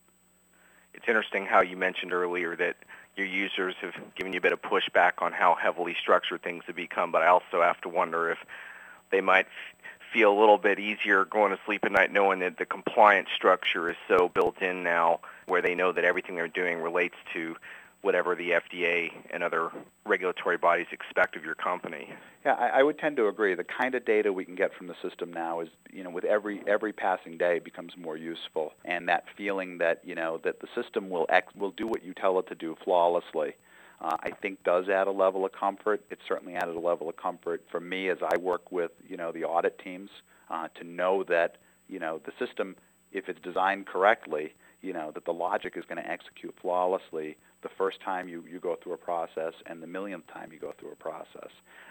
It's 0.94 1.06
interesting 1.06 1.44
how 1.44 1.60
you 1.60 1.76
mentioned 1.76 2.14
earlier 2.14 2.56
that 2.56 2.76
your 3.14 3.26
users 3.26 3.74
have 3.82 3.92
given 4.14 4.32
you 4.32 4.38
a 4.38 4.40
bit 4.40 4.52
of 4.52 4.62
pushback 4.62 5.12
on 5.18 5.32
how 5.32 5.54
heavily 5.54 5.94
structured 6.00 6.42
things 6.42 6.64
have 6.66 6.76
become, 6.76 7.12
but 7.12 7.22
I 7.22 7.26
also 7.26 7.60
have 7.60 7.80
to 7.82 7.88
wonder 7.88 8.30
if 8.30 8.38
they 9.10 9.20
might 9.20 9.46
feel 10.12 10.32
a 10.32 10.38
little 10.38 10.58
bit 10.58 10.78
easier 10.78 11.24
going 11.24 11.50
to 11.50 11.58
sleep 11.66 11.84
at 11.84 11.92
night 11.92 12.12
knowing 12.12 12.40
that 12.40 12.58
the 12.58 12.66
compliance 12.66 13.28
structure 13.34 13.90
is 13.90 13.96
so 14.08 14.28
built 14.28 14.60
in 14.62 14.82
now 14.82 15.20
where 15.46 15.62
they 15.62 15.74
know 15.74 15.92
that 15.92 16.04
everything 16.04 16.34
they're 16.34 16.48
doing 16.48 16.78
relates 16.78 17.14
to 17.34 17.56
whatever 18.00 18.36
the 18.36 18.50
FDA 18.50 19.10
and 19.30 19.42
other 19.42 19.70
regulatory 20.06 20.56
bodies 20.56 20.86
expect 20.92 21.36
of 21.36 21.44
your 21.44 21.54
company. 21.54 22.12
Yeah, 22.44 22.52
I, 22.54 22.80
I, 22.80 22.82
would 22.82 22.98
tend 22.98 23.16
to 23.16 23.26
agree. 23.26 23.54
The 23.54 23.64
kind 23.64 23.94
of 23.96 24.04
data 24.04 24.32
we 24.32 24.44
can 24.44 24.54
get 24.54 24.72
from 24.72 24.86
the 24.86 24.94
system 25.02 25.32
now 25.32 25.60
is, 25.60 25.68
you 25.92 26.04
know, 26.04 26.10
with 26.10 26.24
every 26.24 26.62
every 26.66 26.92
passing 26.92 27.36
day 27.36 27.58
becomes 27.58 27.96
more 27.96 28.16
useful, 28.16 28.72
and 28.84 29.08
that 29.08 29.24
feeling 29.36 29.78
that 29.78 30.00
you 30.04 30.14
know 30.14 30.38
that 30.44 30.60
the 30.60 30.68
system 30.80 31.10
will 31.10 31.26
ex- 31.28 31.54
will 31.56 31.72
do 31.72 31.88
what 31.88 32.04
you 32.04 32.14
tell 32.14 32.38
it 32.38 32.46
to 32.48 32.54
do 32.54 32.76
flawlessly 32.84 33.54
uh, 34.00 34.16
I 34.20 34.30
think 34.30 34.62
does 34.64 34.88
add 34.88 35.06
a 35.06 35.12
level 35.12 35.44
of 35.44 35.52
comfort. 35.52 36.02
It 36.10 36.18
certainly 36.26 36.54
added 36.54 36.76
a 36.76 36.80
level 36.80 37.08
of 37.08 37.16
comfort 37.16 37.64
for 37.70 37.80
me 37.80 38.08
as 38.10 38.18
I 38.22 38.36
work 38.38 38.70
with 38.70 38.92
you 39.08 39.16
know 39.16 39.32
the 39.32 39.44
audit 39.44 39.78
teams 39.78 40.10
uh, 40.50 40.68
to 40.76 40.84
know 40.84 41.24
that 41.24 41.56
you 41.88 41.98
know 41.98 42.20
the 42.24 42.32
system, 42.44 42.76
if 43.12 43.28
it's 43.28 43.40
designed 43.40 43.86
correctly, 43.86 44.54
you 44.82 44.92
know 44.92 45.10
that 45.12 45.24
the 45.24 45.32
logic 45.32 45.74
is 45.76 45.84
going 45.84 46.02
to 46.02 46.08
execute 46.08 46.54
flawlessly 46.60 47.36
the 47.62 47.68
first 47.76 48.00
time 48.00 48.28
you, 48.28 48.44
you 48.48 48.60
go 48.60 48.76
through 48.80 48.92
a 48.92 48.98
process 48.98 49.52
and 49.66 49.82
the 49.82 49.86
millionth 49.86 50.26
time 50.28 50.52
you 50.52 50.60
go 50.60 50.72
through 50.78 50.92
a 50.92 50.96
process. 50.96 51.50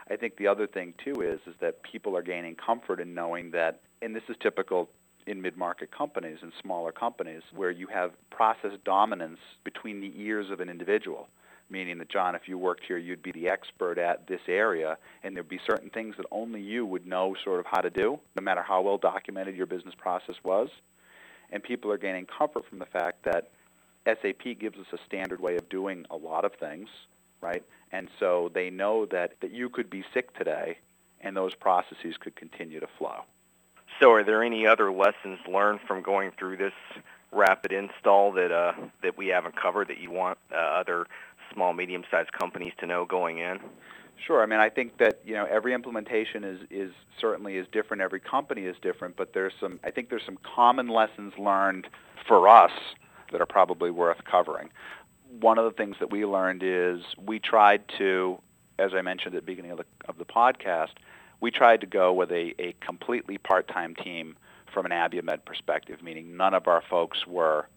I 0.10 0.16
think 0.16 0.38
the 0.38 0.48
other 0.48 0.66
thing 0.66 0.94
too 1.04 1.22
is 1.22 1.40
is 1.46 1.56
that 1.60 1.84
people 1.84 2.16
are 2.16 2.22
gaining 2.22 2.56
comfort 2.56 3.02
in 3.02 3.14
knowing 3.14 3.52
that, 3.52 3.82
and 4.02 4.16
this 4.16 4.24
is 4.30 4.36
typical 4.42 4.90
in 5.26 5.42
mid-market 5.42 5.92
companies 5.92 6.38
and 6.42 6.54
smaller 6.62 6.94
companies 6.94 7.42
where 7.54 7.70
you 7.70 7.88
have 7.88 8.12
process 8.30 8.72
dominance 8.86 9.40
between 9.66 10.00
the 10.00 10.14
ears 10.16 10.50
of 10.50 10.62
an 10.62 10.70
individual 10.70 11.28
meaning 11.70 11.98
that 12.00 12.10
John, 12.10 12.36
if 12.36 12.48
you 12.48 12.58
worked 12.58 12.84
here, 12.88 12.98
you'd 12.98 13.22
be 13.22 13.32
the 13.32 13.50
expert 13.50 13.98
at 13.98 14.28
this 14.28 14.42
area, 14.48 14.98
and 15.24 15.36
there'd 15.36 15.50
be 15.50 15.60
certain 15.66 15.90
things 15.90 16.16
that 16.18 16.26
only 16.32 16.62
you 16.62 16.86
would 16.86 17.06
know 17.06 17.36
sort 17.44 17.60
of 17.60 17.66
how 17.66 17.82
to 17.82 17.90
do, 17.90 18.20
no 18.36 18.42
matter 18.42 18.62
how 18.62 18.82
well 18.82 18.98
documented 18.98 19.56
your 19.56 19.66
business 19.66 19.96
process 19.96 20.36
was. 20.44 20.70
And 21.52 21.64
people 21.64 21.92
are 21.92 21.98
gaining 21.98 22.26
comfort 22.26 22.66
from 22.70 22.80
the 22.80 22.86
fact 22.86 23.24
that 23.24 23.50
SAP 24.06 24.60
gives 24.60 24.78
us 24.78 24.88
a 24.94 24.98
standard 25.06 25.40
way 25.40 25.58
of 25.58 25.68
doing 25.70 26.06
a 26.10 26.16
lot 26.16 26.46
of 26.46 26.54
things, 26.54 26.90
right? 27.42 27.64
And 27.92 28.10
so 28.20 28.52
they 28.54 28.70
know 28.70 29.06
that, 29.08 29.34
that 29.42 29.52
you 29.52 29.70
could 29.70 29.90
be 29.90 30.04
sick 30.14 30.36
today, 30.38 30.78
and 31.22 31.36
those 31.36 31.56
processes 31.56 32.16
could 32.20 32.36
continue 32.36 32.80
to 32.80 32.88
flow. 32.98 33.24
So, 34.00 34.12
are 34.12 34.24
there 34.24 34.44
any 34.44 34.68
other 34.68 34.92
lessons 34.92 35.40
learned 35.52 35.80
from 35.88 36.04
going 36.04 36.32
through 36.38 36.58
this 36.58 36.74
rapid 37.32 37.72
install 37.72 38.32
that 38.34 38.52
uh, 38.52 38.74
that 39.04 39.18
we 39.18 39.28
haven't 39.28 39.56
covered 39.60 39.88
that 39.90 39.98
you 39.98 40.12
want 40.12 40.38
uh, 40.52 40.56
other 40.56 41.08
small, 41.58 41.74
medium-sized 41.74 42.32
companies 42.34 42.74
to 42.80 42.86
know 42.86 43.04
going 43.04 43.40
in? 43.40 43.60
Sure. 44.26 44.44
I 44.44 44.46
mean, 44.46 44.60
I 44.60 44.70
think 44.70 44.98
that 45.00 45.22
you 45.26 45.34
know 45.34 45.46
every 45.46 45.74
implementation 45.74 46.44
is 46.44 46.60
is 46.70 46.92
certainly 47.20 47.58
is 47.58 47.68
different. 47.72 48.02
Every 48.02 48.20
company 48.20 48.64
is 48.64 48.76
different, 48.82 49.16
but 49.16 49.34
there's 49.34 49.54
some. 49.60 49.80
I 49.84 49.92
think 49.92 50.10
there's 50.10 50.26
some 50.26 50.38
common 50.56 50.88
lessons 50.88 51.34
learned 51.38 51.88
for 52.28 52.48
us 52.48 52.72
that 53.32 53.42
are 53.42 53.46
probably 53.46 53.92
worth 53.92 54.24
covering. 54.24 54.70
One 55.40 55.58
of 55.58 55.66
the 55.66 55.72
things 55.72 55.98
that 56.00 56.12
we 56.12 56.26
learned 56.26 56.62
is 56.64 57.02
we 57.24 57.40
tried 57.40 57.84
to, 57.98 58.40
as 58.80 58.92
I 58.96 59.02
mentioned 59.02 59.36
at 59.36 59.42
the 59.42 59.46
beginning 59.46 59.72
of 59.72 59.78
the 59.78 59.86
of 60.08 60.18
the 60.18 60.26
podcast, 60.26 60.94
we 61.40 61.52
tried 61.52 61.82
to 61.82 61.88
go 61.88 62.12
with 62.14 62.32
a, 62.32 62.56
a 62.60 62.76
completely 62.82 63.38
part-time 63.38 63.94
team 63.96 64.36
from 64.74 64.86
an 64.86 64.92
Abiomed 64.92 65.46
perspective, 65.46 66.02
meaning 66.02 66.36
none 66.38 66.56
of 66.56 66.68
our 66.68 66.82
folks 66.90 67.28
were 67.28 67.68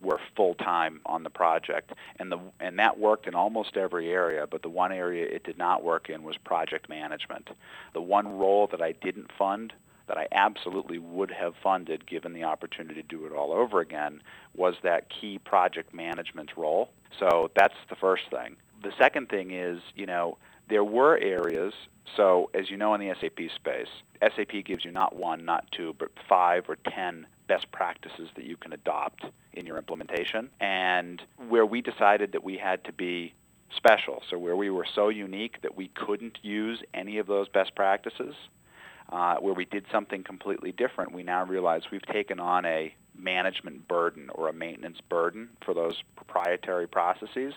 were 0.00 0.20
full 0.36 0.54
time 0.54 1.00
on 1.06 1.22
the 1.22 1.30
project, 1.30 1.92
and 2.18 2.30
the 2.30 2.38
and 2.60 2.78
that 2.78 2.98
worked 2.98 3.26
in 3.26 3.34
almost 3.34 3.76
every 3.76 4.10
area. 4.10 4.46
But 4.46 4.62
the 4.62 4.68
one 4.68 4.92
area 4.92 5.26
it 5.26 5.44
did 5.44 5.58
not 5.58 5.82
work 5.82 6.10
in 6.10 6.22
was 6.22 6.36
project 6.36 6.88
management. 6.88 7.48
The 7.94 8.00
one 8.00 8.38
role 8.38 8.66
that 8.68 8.82
I 8.82 8.92
didn't 8.92 9.30
fund 9.38 9.72
that 10.06 10.16
I 10.16 10.28
absolutely 10.32 10.98
would 10.98 11.30
have 11.32 11.54
funded 11.62 12.06
given 12.06 12.32
the 12.32 12.44
opportunity 12.44 13.02
to 13.02 13.08
do 13.08 13.26
it 13.26 13.32
all 13.32 13.52
over 13.52 13.80
again 13.80 14.22
was 14.54 14.74
that 14.82 15.08
key 15.10 15.38
project 15.38 15.92
management 15.92 16.50
role. 16.56 16.90
So 17.18 17.50
that's 17.56 17.74
the 17.88 17.96
first 17.96 18.24
thing. 18.30 18.56
The 18.86 18.92
second 18.96 19.28
thing 19.28 19.50
is, 19.50 19.80
you 19.96 20.06
know, 20.06 20.38
there 20.68 20.84
were 20.84 21.18
areas, 21.18 21.74
so 22.16 22.50
as 22.54 22.70
you 22.70 22.76
know 22.76 22.94
in 22.94 23.00
the 23.00 23.12
SAP 23.20 23.50
space, 23.56 23.88
SAP 24.20 24.64
gives 24.64 24.84
you 24.84 24.92
not 24.92 25.16
one, 25.16 25.44
not 25.44 25.64
two, 25.72 25.96
but 25.98 26.10
five 26.28 26.66
or 26.68 26.76
ten 26.76 27.26
best 27.48 27.72
practices 27.72 28.28
that 28.36 28.44
you 28.44 28.56
can 28.56 28.72
adopt 28.72 29.24
in 29.54 29.66
your 29.66 29.76
implementation. 29.76 30.50
And 30.60 31.20
where 31.48 31.66
we 31.66 31.80
decided 31.80 32.30
that 32.30 32.44
we 32.44 32.58
had 32.58 32.84
to 32.84 32.92
be 32.92 33.34
special, 33.76 34.22
so 34.30 34.38
where 34.38 34.54
we 34.54 34.70
were 34.70 34.86
so 34.94 35.08
unique 35.08 35.62
that 35.62 35.76
we 35.76 35.88
couldn't 35.88 36.38
use 36.42 36.80
any 36.94 37.18
of 37.18 37.26
those 37.26 37.48
best 37.48 37.74
practices, 37.74 38.36
uh, 39.08 39.34
where 39.38 39.54
we 39.54 39.64
did 39.64 39.84
something 39.90 40.22
completely 40.22 40.70
different, 40.70 41.10
we 41.10 41.24
now 41.24 41.44
realize 41.44 41.82
we've 41.90 42.06
taken 42.06 42.38
on 42.38 42.64
a 42.64 42.94
management 43.18 43.88
burden 43.88 44.30
or 44.32 44.48
a 44.48 44.52
maintenance 44.52 44.98
burden 45.08 45.48
for 45.64 45.74
those 45.74 46.04
proprietary 46.14 46.86
processes. 46.86 47.52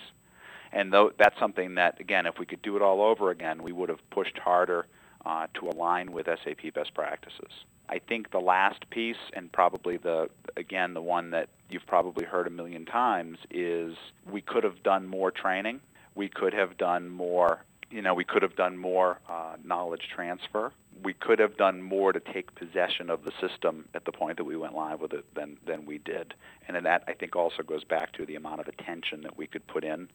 And 0.72 0.94
though 0.94 1.12
that's 1.18 1.38
something 1.40 1.76
that, 1.76 2.00
again, 2.00 2.26
if 2.26 2.38
we 2.40 2.46
could 2.46 2.62
do 2.62 2.76
it 2.76 2.82
all 2.82 3.02
over 3.02 3.32
again, 3.32 3.64
we 3.64 3.72
would 3.72 3.90
have 3.90 4.08
pushed 4.12 4.38
harder 4.38 4.86
uh, 5.26 5.48
to 5.56 5.70
align 5.70 6.12
with 6.12 6.28
SAP 6.28 6.74
best 6.74 6.94
practices. 6.94 7.52
I 7.90 8.00
think 8.00 8.32
the 8.32 8.40
last 8.40 8.90
piece, 8.92 9.18
and 9.34 9.52
probably 9.52 9.98
the 9.98 10.30
again 10.56 10.94
the 10.94 11.02
one 11.02 11.32
that 11.32 11.50
you've 11.70 11.88
probably 11.88 12.24
heard 12.24 12.46
a 12.46 12.52
million 12.52 12.86
times, 12.86 13.40
is 13.50 13.96
we 14.32 14.42
could 14.42 14.64
have 14.64 14.84
done 14.84 15.08
more 15.08 15.32
training. 15.32 15.82
We 16.16 16.30
could 16.30 16.54
have 16.54 16.78
done 16.78 17.10
more. 17.10 17.66
You 17.90 18.04
know, 18.04 18.14
we 18.14 18.24
could 18.24 18.44
have 18.44 18.56
done 18.56 18.78
more 18.78 19.20
uh, 19.28 19.56
knowledge 19.64 20.10
transfer. 20.14 20.72
We 21.04 21.14
could 21.14 21.40
have 21.40 21.58
done 21.58 21.82
more 21.82 22.14
to 22.14 22.20
take 22.20 22.54
possession 22.54 23.10
of 23.10 23.24
the 23.24 23.32
system 23.42 23.86
at 23.96 24.06
the 24.06 24.12
point 24.12 24.38
that 24.38 24.44
we 24.44 24.56
went 24.56 24.76
live 24.76 25.00
with 25.02 25.14
it 25.14 25.26
than 25.34 25.58
than 25.66 25.86
we 25.88 25.98
did. 25.98 26.36
And 26.68 26.76
then 26.76 26.84
that 26.84 27.04
I 27.08 27.14
think 27.14 27.36
also 27.36 27.64
goes 27.64 27.84
back 27.84 28.14
to 28.14 28.26
the 28.26 28.36
amount 28.36 28.62
of 28.62 28.68
attention 28.68 29.22
that 29.22 29.36
we 29.36 29.48
could 29.48 29.66
put 29.66 29.84
in 29.84 30.10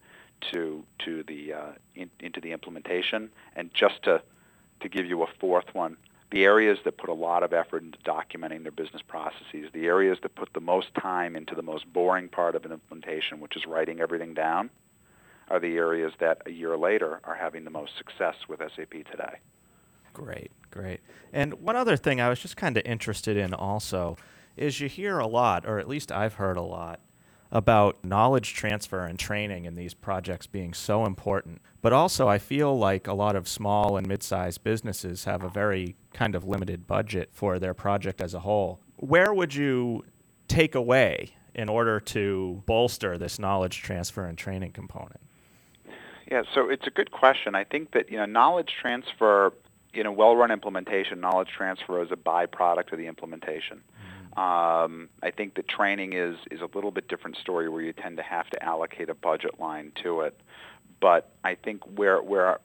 to 0.53 0.85
to 1.01 1.23
the 1.25 1.53
uh, 1.53 1.73
in, 1.95 2.11
into 2.21 2.41
the 2.41 2.53
implementation. 2.53 3.31
And 3.57 3.73
just 3.73 4.03
to 4.05 4.23
to 4.81 4.89
give 4.89 5.07
you 5.07 5.23
a 5.23 5.27
fourth 5.41 5.75
one, 5.75 5.97
the 6.31 6.45
areas 6.45 6.79
that 6.85 6.97
put 6.97 7.11
a 7.11 7.15
lot 7.15 7.43
of 7.43 7.53
effort 7.53 7.83
into 7.83 7.99
documenting 7.99 8.63
their 8.63 8.73
business 8.73 9.03
processes, 9.03 9.71
the 9.73 9.87
areas 9.87 10.19
that 10.23 10.35
put 10.35 10.53
the 10.53 10.61
most 10.61 10.93
time 10.95 11.37
into 11.37 11.55
the 11.55 11.63
most 11.63 11.91
boring 11.93 12.29
part 12.29 12.55
of 12.55 12.65
an 12.65 12.73
implementation, 12.73 13.41
which 13.41 13.57
is 13.57 13.67
writing 13.67 14.01
everything 14.01 14.35
down, 14.35 14.71
are 15.49 15.61
the 15.61 15.77
areas 15.77 16.13
that 16.19 16.43
a 16.47 16.51
year 16.51 16.77
later 16.77 17.21
are 17.25 17.35
having 17.35 17.65
the 17.65 17.71
most 17.71 17.97
success 17.97 18.35
with 18.49 18.61
SAP 18.61 18.91
today. 19.11 19.39
Great, 20.13 20.51
great. 20.71 21.01
And 21.33 21.55
one 21.55 21.77
other 21.77 21.97
thing 21.97 22.21
I 22.21 22.29
was 22.29 22.41
just 22.41 22.57
kind 22.57 22.77
of 22.77 22.85
interested 22.87 23.37
in 23.37 23.53
also 23.53 24.17
is 24.57 24.81
you 24.81 24.89
hear 24.89 25.19
a 25.19 25.27
lot, 25.27 25.67
or 25.67 25.79
at 25.79 25.89
least 25.89 26.13
I've 26.13 26.35
heard 26.35 26.57
a 26.57 26.63
lot, 26.63 27.01
about 27.55 28.05
knowledge 28.05 28.53
transfer 28.53 29.05
and 29.07 29.17
training 29.17 29.65
in 29.65 29.77
these 29.77 29.95
projects 29.95 30.47
being 30.47 30.75
so 30.75 31.07
important. 31.07 31.63
But 31.81 31.93
also, 31.93 32.29
I 32.29 32.39
feel 32.39 32.77
like 32.77 33.07
a 33.07 33.15
lot 33.15 33.37
of 33.37 33.47
small 33.47 33.97
and 33.97 34.07
mid 34.07 34.25
sized 34.25 34.65
businesses 34.65 35.25
have 35.25 35.45
a 35.45 35.49
very 35.49 35.95
kind 36.13 36.35
of 36.35 36.45
limited 36.45 36.87
budget 36.89 37.31
for 37.33 37.61
their 37.61 37.73
project 37.73 38.21
as 38.21 38.35
a 38.35 38.41
whole. 38.41 38.81
Where 38.97 39.33
would 39.33 39.55
you 39.55 40.05
take 40.49 40.75
away 40.75 41.31
in 41.55 41.69
order 41.69 42.01
to 42.01 42.63
bolster 42.67 43.17
this 43.17 43.39
knowledge 43.39 43.83
transfer 43.83 44.27
and 44.27 44.37
training 44.37 44.73
component? 44.73 45.21
Yeah, 46.29 46.43
so 46.55 46.69
it's 46.69 46.87
a 46.87 46.91
good 46.91 47.13
question. 47.13 47.55
I 47.55 47.63
think 47.63 47.93
that 47.93 48.11
you 48.11 48.17
know 48.17 48.27
knowledge 48.27 48.73
transfer 48.81 49.53
in 49.93 50.07
a 50.07 50.13
well-run 50.13 50.51
implementation, 50.51 51.21
knowledge 51.21 51.51
transfer 51.57 52.03
is 52.03 52.11
a 52.11 52.17
byproduct 52.17 52.93
of 52.93 52.99
the 52.99 53.07
implementation. 53.07 53.81
Um, 54.37 55.11
I 55.23 55.31
think 55.31 55.55
that 55.55 55.69
training 55.69 56.15
is 56.15 56.37
is 56.51 56.61
a 56.61 56.69
little 56.75 56.91
bit 56.91 57.07
different 57.07 57.37
story 57.37 57.69
where 57.69 57.83
you 57.83 57.93
tend 57.93 58.17
to 58.17 58.23
have 58.23 58.51
to 58.51 58.63
allocate 58.63 59.09
a 59.09 59.15
budget 59.15 59.61
line 59.61 59.93
to 60.03 60.23
it. 60.23 60.39
But 61.01 61.31
I 61.45 61.55
think 61.55 61.83
where 61.97 62.21
where 62.21 62.59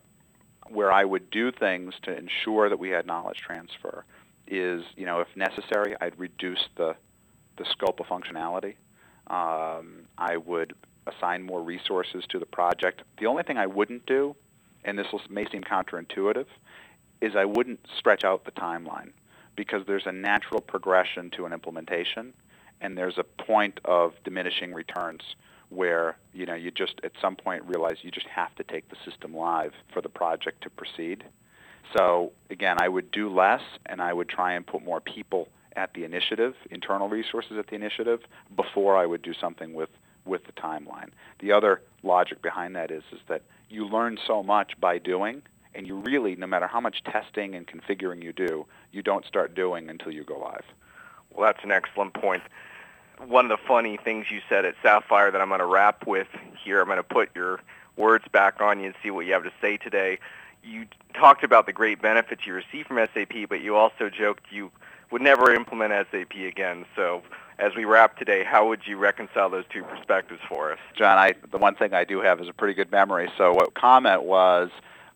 where 0.68 0.92
I 0.92 1.04
would 1.04 1.30
do 1.30 1.52
things 1.52 1.94
to 2.04 2.16
ensure 2.16 2.70
that 2.70 2.80
we 2.80 2.90
had 2.90 3.06
knowledge 3.06 3.38
transfer 3.38 4.04
is, 4.48 4.84
you 4.96 5.06
know, 5.06 5.20
if 5.20 5.28
necessary, 5.36 5.96
I'd 6.02 6.18
reduce 6.18 6.68
the 6.76 6.96
the 7.58 7.66
scope 7.66 8.00
of 8.00 8.08
functionality. 8.08 8.76
Um, 9.28 10.06
I 10.18 10.38
would 10.38 10.74
assign 11.06 11.44
more 11.44 11.62
resources 11.62 12.24
to 12.30 12.40
the 12.40 12.46
project. 12.48 13.04
The 13.20 13.28
only 13.28 13.44
thing 13.44 13.58
I 13.58 13.68
wouldn't 13.68 14.08
do, 14.08 14.36
and 14.84 14.98
this 14.98 15.08
may 15.30 15.48
seem 15.52 15.62
counterintuitive, 15.62 16.48
is 17.22 17.36
I 17.36 17.46
wouldn't 17.46 17.80
stretch 17.98 18.24
out 18.24 18.46
the 18.46 18.52
timeline 18.52 19.12
because 19.60 19.86
there's 19.86 20.06
a 20.06 20.12
natural 20.14 20.62
progression 20.62 21.30
to 21.30 21.46
an 21.46 21.52
implementation 21.52 22.34
and 22.80 22.98
there's 22.98 23.18
a 23.18 23.26
point 23.44 23.78
of 23.84 24.14
diminishing 24.24 24.74
returns 24.74 25.22
where 25.68 26.16
you 26.34 26.46
know 26.46 26.54
you 26.56 26.72
just 26.72 26.94
at 27.04 27.12
some 27.22 27.36
point 27.36 27.62
realize 27.66 27.98
you 28.02 28.10
just 28.10 28.28
have 28.28 28.56
to 28.56 28.64
take 28.64 28.88
the 28.90 28.96
system 29.04 29.36
live 29.36 29.74
for 29.94 30.02
the 30.02 30.08
project 30.08 30.64
to 30.64 30.70
proceed. 30.70 31.26
So 31.98 32.32
again, 32.50 32.78
I 32.80 32.88
would 32.88 33.12
do 33.12 33.28
less 33.28 33.62
and 33.86 34.02
I 34.02 34.14
would 34.14 34.30
try 34.30 34.54
and 34.54 34.66
put 34.66 34.82
more 34.82 35.02
people 35.02 35.50
at 35.76 35.94
the 35.94 36.06
initiative, 36.06 36.56
internal 36.72 37.10
resources 37.10 37.58
at 37.58 37.68
the 37.68 37.76
initiative 37.76 38.22
before 38.56 38.96
I 38.96 39.06
would 39.06 39.22
do 39.22 39.34
something 39.34 39.74
with 39.74 39.90
with 40.24 40.46
the 40.46 40.54
timeline. 40.54 41.10
The 41.40 41.52
other 41.52 41.82
logic 42.02 42.42
behind 42.42 42.78
that 42.78 42.92
is 42.92 43.04
is 43.12 43.20
that 43.28 43.42
you 43.70 43.86
learn 43.86 44.18
so 44.26 44.42
much 44.42 44.80
by 44.80 45.00
doing, 45.00 45.42
and 45.76 45.88
you 45.88 45.96
really, 45.96 46.36
no 46.36 46.48
matter 46.48 46.68
how 46.68 46.80
much 46.80 47.04
testing 47.04 47.56
and 47.56 47.68
configuring 47.68 48.24
you 48.24 48.34
do, 48.34 48.66
you 48.92 49.02
don't 49.02 49.26
start 49.26 49.56
doing 49.56 49.90
until 49.90 50.12
you 50.12 50.24
go 50.24 50.40
live. 50.40 50.66
Well, 51.32 51.46
that's 51.46 51.64
an 51.64 51.72
excellent 51.72 52.14
point. 52.14 52.44
One 53.26 53.52
of 53.52 53.58
the 53.58 53.66
funny 53.68 53.98
things 53.98 54.32
you 54.32 54.42
said 54.50 54.66
at 54.66 54.76
Sapphire 54.82 55.32
that 55.32 55.42
I'm 55.42 55.50
going 55.50 55.60
to 55.60 55.66
wrap 55.66 56.08
with 56.08 56.28
here, 56.64 56.82
I'm 56.82 56.88
going 56.88 56.98
to 56.98 57.04
put 57.04 57.30
your 57.36 57.60
words 57.98 58.26
back 58.32 58.62
on 58.62 58.80
you 58.80 58.88
and 58.88 58.96
see 59.04 59.12
what 59.12 59.26
you 59.26 59.34
have 59.34 59.44
to 59.44 59.52
say 59.62 59.78
today. 59.78 60.20
You 60.64 60.86
talked 61.14 61.44
about 61.44 61.66
the 61.66 61.74
great 61.74 62.02
benefits 62.02 62.46
you 62.46 62.54
receive 62.54 62.88
from 62.88 62.98
SAP, 63.14 63.50
but 63.50 63.62
you 63.62 63.76
also 63.76 64.10
joked 64.10 64.46
you 64.52 64.72
would 65.12 65.22
never 65.22 65.54
implement 65.54 66.08
SAP 66.12 66.36
again. 66.36 66.86
So 66.96 67.24
as 67.58 67.76
we 67.76 67.84
wrap 67.86 68.18
today, 68.18 68.44
how 68.44 68.68
would 68.70 68.82
you 68.86 68.98
reconcile 68.98 69.50
those 69.50 69.66
two 69.72 69.84
perspectives 69.84 70.40
for 70.48 70.72
us? 70.72 70.80
John, 70.96 71.18
I, 71.18 71.34
the 71.52 71.58
one 71.58 71.76
thing 71.76 71.94
I 71.94 72.06
do 72.06 72.22
have 72.22 72.40
is 72.40 72.48
a 72.48 72.54
pretty 72.54 72.74
good 72.74 72.92
memory. 72.92 73.30
So 73.38 73.54
what 73.54 73.74
comment 73.74 74.24
was 74.24 74.70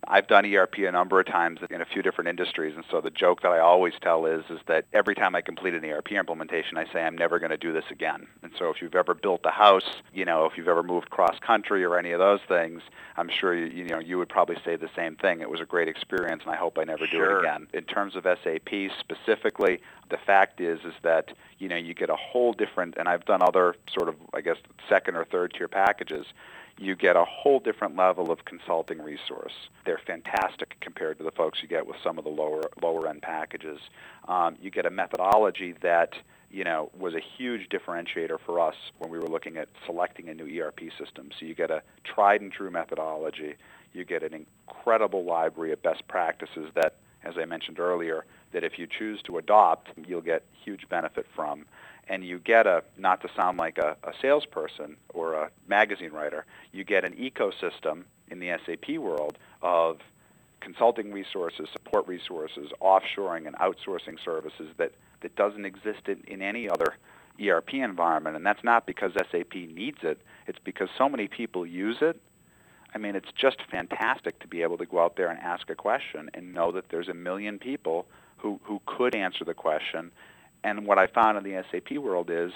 I've 0.08 0.28
done 0.28 0.46
ERP 0.46 0.80
a 0.80 0.92
number 0.92 1.20
of 1.20 1.26
times 1.26 1.60
in 1.70 1.82
a 1.82 1.86
few 1.86 2.02
different 2.02 2.30
industries, 2.30 2.76
and 2.76 2.84
so 2.90 3.02
the 3.02 3.10
joke 3.10 3.42
that 3.42 3.52
I 3.52 3.60
always 3.60 3.94
tell 4.02 4.26
is 4.26 4.44
is 4.50 4.60
that 4.68 4.86
every 4.94 5.16
time 5.16 5.36
I 5.36 5.42
complete 5.42 5.74
an 5.74 5.86
ERP 5.86 6.12
implementation, 6.14 6.78
I 6.78 6.86
say 6.92 7.04
I'm 7.04 7.18
never 7.18 7.40
going 7.40 7.52
to 7.52 7.58
do 7.58 7.74
this 7.74 7.86
again. 7.90 8.28
And 8.42 8.52
so 8.58 8.70
if 8.70 8.82
you've 8.82 8.96
ever 8.96 9.14
built 9.14 9.42
a 9.46 9.52
house, 9.52 10.02
you 10.14 10.26
know, 10.26 10.46
if 10.46 10.58
you've 10.58 10.68
ever 10.68 10.84
moved 10.84 11.10
cross 11.10 11.38
country 11.40 11.84
or 11.84 11.98
any 11.98 12.12
of 12.12 12.20
those 12.20 12.42
things, 12.48 12.82
I'm 13.18 13.30
sure 13.30 13.56
you, 13.56 13.66
you 13.66 13.90
know 13.90 14.00
you 14.00 14.18
would 14.18 14.30
probably 14.30 14.58
say 14.64 14.76
the 14.76 14.90
same 14.96 15.16
thing. 15.16 15.42
It 15.42 15.50
was 15.50 15.62
a 15.62 15.66
great 15.66 15.88
experience, 15.88 16.44
and 16.46 16.54
I 16.54 16.58
hope 16.58 16.78
I 16.78 16.84
never 16.84 17.08
sure. 17.08 17.28
do 17.28 17.36
it 17.38 17.40
again. 17.40 17.68
In 17.74 17.84
terms 17.84 18.16
of 18.16 18.24
SAP 18.24 18.92
specifically, 19.00 19.80
the 20.10 20.18
fact 20.18 20.60
is 20.60 20.80
is 20.86 20.94
that 21.04 21.32
you 21.60 21.70
know 21.70 21.78
you 21.78 21.94
get 21.94 22.10
a 22.10 22.16
whole 22.16 22.54
different, 22.54 22.96
and 22.98 23.08
I've 23.08 23.26
done 23.26 23.42
other 23.42 23.76
sort 23.92 24.10
of 24.10 24.16
I 24.34 24.42
guess 24.42 24.58
second 24.90 25.16
or 25.16 25.26
third 25.26 25.54
tier 25.58 25.68
packages 25.68 26.26
you 26.78 26.96
get 26.96 27.16
a 27.16 27.26
whole 27.26 27.60
different 27.60 27.96
level 27.96 28.32
of 28.32 28.46
consulting 28.46 29.00
resource. 29.00 29.54
They're 29.86 30.02
fantastic 30.06 30.76
compared 30.82 31.18
to 31.20 31.24
the 31.24 31.32
folks 31.32 31.60
you 31.62 31.68
get 31.68 31.86
with 31.86 31.98
some 32.04 32.18
of 32.18 32.24
the 32.24 32.30
lower 32.30 32.64
lower 32.82 33.08
end 33.08 33.22
packages. 33.22 33.80
Um, 34.28 34.56
you 34.62 34.72
get 34.72 34.86
a 34.86 34.90
methodology 34.90 35.76
that 35.82 36.14
you 36.50 36.64
know 36.64 36.90
was 36.98 37.14
a 37.14 37.22
huge 37.38 37.70
differentiator 37.70 38.38
for 38.46 38.60
us 38.60 38.76
when 38.98 39.12
we 39.12 39.20
were 39.20 39.28
looking 39.28 39.58
at 39.58 39.70
selecting 39.86 40.30
a 40.30 40.34
new 40.34 40.62
ERP 40.62 40.80
system. 40.98 41.30
So 41.40 41.46
you 41.46 41.56
get 41.56 41.70
a 41.72 41.84
tried 42.04 42.42
and 42.42 42.52
true 42.52 42.72
methodology. 42.72 43.56
You 43.94 44.04
get 44.04 44.24
an 44.24 44.34
incredible 44.34 45.24
library 45.24 45.72
of 45.72 45.82
best 45.84 46.08
practices 46.08 46.72
that, 46.74 46.96
as 47.24 47.36
I 47.40 47.46
mentioned 47.46 47.80
earlier, 47.80 48.26
that 48.52 48.64
if 48.64 48.80
you 48.80 48.88
choose 48.88 49.22
to 49.24 49.38
adopt, 49.38 49.90
you'll 50.08 50.22
get 50.22 50.44
huge 50.64 50.90
benefit 50.90 51.28
from 51.36 51.66
and 52.08 52.24
you 52.24 52.40
get 52.40 52.68
a 52.68 52.84
not 52.98 53.22
to 53.22 53.30
sound 53.36 53.58
like 53.58 53.78
a, 53.78 53.96
a 54.04 54.12
salesperson 54.22 54.98
or 55.14 55.34
a 55.34 55.50
magazine 55.68 56.12
writer, 56.12 56.46
you 56.72 56.84
get 56.84 57.06
an 57.06 57.14
ecosystem 57.14 58.04
in 58.30 58.40
the 58.40 58.58
SAP 58.66 58.98
world 58.98 59.38
of 59.62 60.00
consulting 60.60 61.12
resources, 61.12 61.68
support 61.72 62.08
resources, 62.08 62.70
offshoring 62.82 63.48
and 63.48 63.56
outsourcing 63.58 64.18
services 64.24 64.70
that, 64.78 64.92
that 65.22 65.36
doesn't 65.36 65.66
exist 65.66 66.08
in, 66.08 66.24
in 66.28 66.42
any 66.42 66.70
other 66.70 66.96
ERP 67.42 67.76
environment. 67.76 68.36
And 68.36 68.46
that's 68.46 68.64
not 68.64 68.86
because 68.86 69.12
SAP 69.14 69.56
needs 69.56 70.00
it, 70.04 70.22
it's 70.48 70.60
because 70.64 70.90
so 70.98 71.10
many 71.10 71.28
people 71.28 71.66
use 71.66 71.98
it. 72.02 72.20
I 72.96 73.00
mean, 73.00 73.16
it's 73.16 73.32
just 73.36 73.58
fantastic 73.72 74.40
to 74.40 74.48
be 74.48 74.62
able 74.62 74.78
to 74.78 74.86
go 74.86 75.00
out 75.04 75.16
there 75.16 75.30
and 75.30 75.40
ask 75.40 75.70
a 75.70 75.76
question 75.76 76.30
and 76.34 76.54
know 76.54 76.72
that 76.72 76.90
there's 76.90 77.10
a 77.10 77.14
million 77.14 77.58
people 77.58 78.06
who, 78.38 78.60
who 78.64 78.82
could 78.86 79.16
answer 79.16 79.44
the 79.44 79.54
question 79.54 80.12
and 80.64 80.86
what 80.86 80.98
I 80.98 81.08
found 81.08 81.38
in 81.38 81.44
the 81.44 81.64
SAP 81.72 81.98
world 81.98 82.30
is 82.30 82.52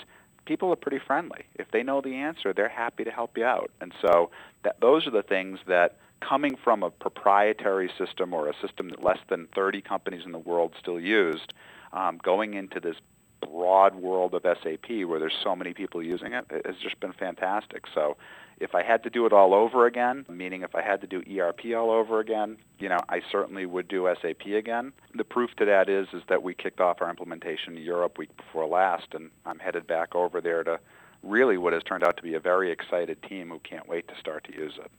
people 0.45 0.71
are 0.71 0.77
pretty 0.77 0.99
friendly. 1.05 1.43
If 1.55 1.71
they 1.71 1.83
know 1.83 2.01
the 2.01 2.15
answer, 2.15 2.53
they're 2.53 2.69
happy 2.69 3.03
to 3.03 3.11
help 3.11 3.37
you 3.37 3.45
out. 3.45 3.69
And 3.81 3.93
so 4.01 4.31
that, 4.63 4.79
those 4.79 5.05
are 5.05 5.11
the 5.11 5.23
things 5.23 5.59
that 5.67 5.97
coming 6.21 6.57
from 6.63 6.83
a 6.83 6.89
proprietary 6.89 7.91
system 7.97 8.33
or 8.33 8.49
a 8.49 8.53
system 8.61 8.89
that 8.89 9.03
less 9.03 9.19
than 9.29 9.47
30 9.53 9.81
companies 9.81 10.23
in 10.25 10.31
the 10.31 10.39
world 10.39 10.73
still 10.79 10.99
used, 10.99 11.53
um, 11.93 12.17
going 12.23 12.55
into 12.55 12.79
this 12.79 12.95
broad 13.41 13.95
world 13.95 14.33
of 14.33 14.41
SAP 14.43 14.89
where 15.05 15.19
there's 15.19 15.37
so 15.43 15.55
many 15.55 15.73
people 15.73 16.01
using 16.01 16.33
it, 16.33 16.45
it 16.49 16.65
has 16.65 16.75
just 16.81 16.99
been 16.99 17.13
fantastic. 17.13 17.83
So 17.93 18.17
if 18.59 18.73
I 18.73 18.83
had 18.83 19.03
to 19.03 19.09
do 19.09 19.25
it 19.25 19.33
all 19.33 19.53
over 19.53 19.85
again, 19.85 20.25
meaning 20.29 20.63
if 20.63 20.75
I 20.75 20.81
had 20.81 21.01
to 21.01 21.07
do 21.07 21.23
ERP 21.29 21.75
all 21.75 21.91
over 21.91 22.19
again, 22.19 22.57
you 22.79 22.89
know, 22.89 22.99
I 23.09 23.21
certainly 23.31 23.65
would 23.65 23.87
do 23.87 24.13
SAP 24.21 24.45
again. 24.47 24.93
The 25.13 25.23
proof 25.23 25.51
to 25.57 25.65
that 25.65 25.89
is 25.89 26.07
is 26.13 26.23
that 26.27 26.43
we 26.43 26.53
kicked 26.53 26.79
off 26.79 27.01
our 27.01 27.09
implementation 27.09 27.77
in 27.77 27.83
Europe 27.83 28.17
week 28.17 28.35
before 28.35 28.67
last, 28.67 29.13
and 29.13 29.29
I'm 29.45 29.59
headed 29.59 29.85
back 29.85 30.15
over 30.15 30.41
there 30.41 30.63
to 30.63 30.79
really 31.23 31.57
what 31.57 31.73
has 31.73 31.83
turned 31.83 32.03
out 32.03 32.17
to 32.17 32.23
be 32.23 32.33
a 32.33 32.39
very 32.39 32.71
excited 32.71 33.21
team 33.23 33.49
who 33.49 33.59
can't 33.59 33.87
wait 33.87 34.07
to 34.07 34.15
start 34.19 34.43
to 34.45 34.53
use 34.53 34.73
it. 34.77 34.91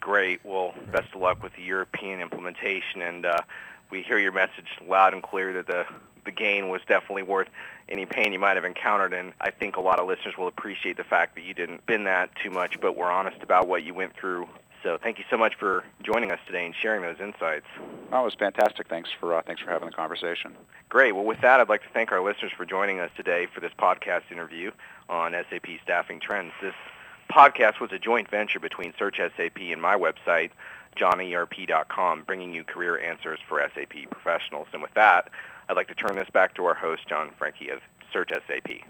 Great. 0.00 0.44
Well, 0.44 0.74
best 0.92 1.14
of 1.14 1.20
luck 1.20 1.42
with 1.42 1.54
the 1.56 1.62
European 1.62 2.20
implementation, 2.20 3.02
and 3.02 3.26
uh, 3.26 3.38
we 3.90 4.02
hear 4.02 4.18
your 4.18 4.32
message 4.32 4.68
loud 4.86 5.14
and 5.14 5.22
clear 5.22 5.52
that 5.54 5.66
the 5.66 5.84
the 5.84 6.15
gain 6.36 6.68
was 6.68 6.80
definitely 6.86 7.22
worth 7.22 7.48
any 7.88 8.06
pain 8.06 8.32
you 8.32 8.38
might 8.38 8.56
have 8.56 8.64
encountered. 8.64 9.12
And 9.12 9.32
I 9.40 9.50
think 9.50 9.76
a 9.76 9.80
lot 9.80 10.00
of 10.00 10.06
listeners 10.06 10.36
will 10.36 10.48
appreciate 10.48 10.96
the 10.96 11.04
fact 11.04 11.34
that 11.36 11.42
you 11.42 11.54
didn't 11.54 11.86
bend 11.86 12.06
that 12.06 12.30
too 12.42 12.50
much, 12.50 12.80
but 12.80 12.96
were 12.96 13.10
honest 13.10 13.42
about 13.42 13.68
what 13.68 13.82
you 13.82 13.94
went 13.94 14.14
through. 14.16 14.48
So 14.82 14.98
thank 15.02 15.18
you 15.18 15.24
so 15.28 15.36
much 15.36 15.56
for 15.56 15.82
joining 16.02 16.30
us 16.30 16.38
today 16.46 16.64
and 16.64 16.74
sharing 16.74 17.02
those 17.02 17.18
insights. 17.18 17.66
Oh, 18.12 18.20
it 18.20 18.24
was 18.24 18.34
fantastic. 18.34 18.88
Thanks 18.88 19.08
for 19.18 19.34
uh, 19.34 19.42
thanks 19.42 19.60
for 19.60 19.70
having 19.70 19.88
the 19.88 19.94
conversation. 19.94 20.54
Great. 20.88 21.12
Well, 21.12 21.24
with 21.24 21.40
that, 21.40 21.58
I'd 21.58 21.68
like 21.68 21.82
to 21.82 21.88
thank 21.92 22.12
our 22.12 22.22
listeners 22.22 22.52
for 22.56 22.64
joining 22.64 23.00
us 23.00 23.10
today 23.16 23.48
for 23.52 23.60
this 23.60 23.72
podcast 23.76 24.30
interview 24.30 24.70
on 25.08 25.32
SAP 25.32 25.66
staffing 25.82 26.20
trends. 26.20 26.52
This 26.62 26.74
podcast 27.28 27.80
was 27.80 27.90
a 27.92 27.98
joint 27.98 28.30
venture 28.30 28.60
between 28.60 28.94
Search 28.96 29.16
SAP 29.16 29.58
and 29.58 29.82
my 29.82 29.96
website, 29.96 30.50
jonerp.com, 30.96 32.22
bringing 32.22 32.54
you 32.54 32.62
career 32.62 32.98
answers 32.98 33.40
for 33.48 33.60
SAP 33.74 34.08
professionals. 34.10 34.68
And 34.72 34.82
with 34.82 34.94
that, 34.94 35.30
I'd 35.68 35.76
like 35.76 35.88
to 35.88 35.94
turn 35.94 36.16
this 36.16 36.28
back 36.32 36.54
to 36.56 36.64
our 36.64 36.74
host, 36.74 37.08
John 37.08 37.30
Franke 37.38 37.70
of 37.72 37.80
Search 38.12 38.30
SAP. 38.32 38.86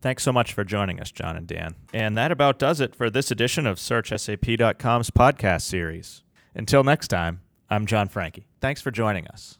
Thanks 0.00 0.22
so 0.22 0.32
much 0.32 0.52
for 0.52 0.64
joining 0.64 1.00
us, 1.00 1.10
John 1.10 1.36
and 1.36 1.46
Dan. 1.46 1.74
And 1.92 2.16
that 2.16 2.30
about 2.30 2.58
does 2.58 2.80
it 2.80 2.94
for 2.94 3.10
this 3.10 3.30
edition 3.30 3.66
of 3.66 3.78
SearchSAP.com's 3.78 5.10
podcast 5.10 5.62
series. 5.62 6.22
Until 6.54 6.84
next 6.84 7.08
time, 7.08 7.40
I'm 7.68 7.86
John 7.86 8.08
Franke. 8.08 8.46
Thanks 8.60 8.80
for 8.80 8.90
joining 8.90 9.26
us. 9.28 9.58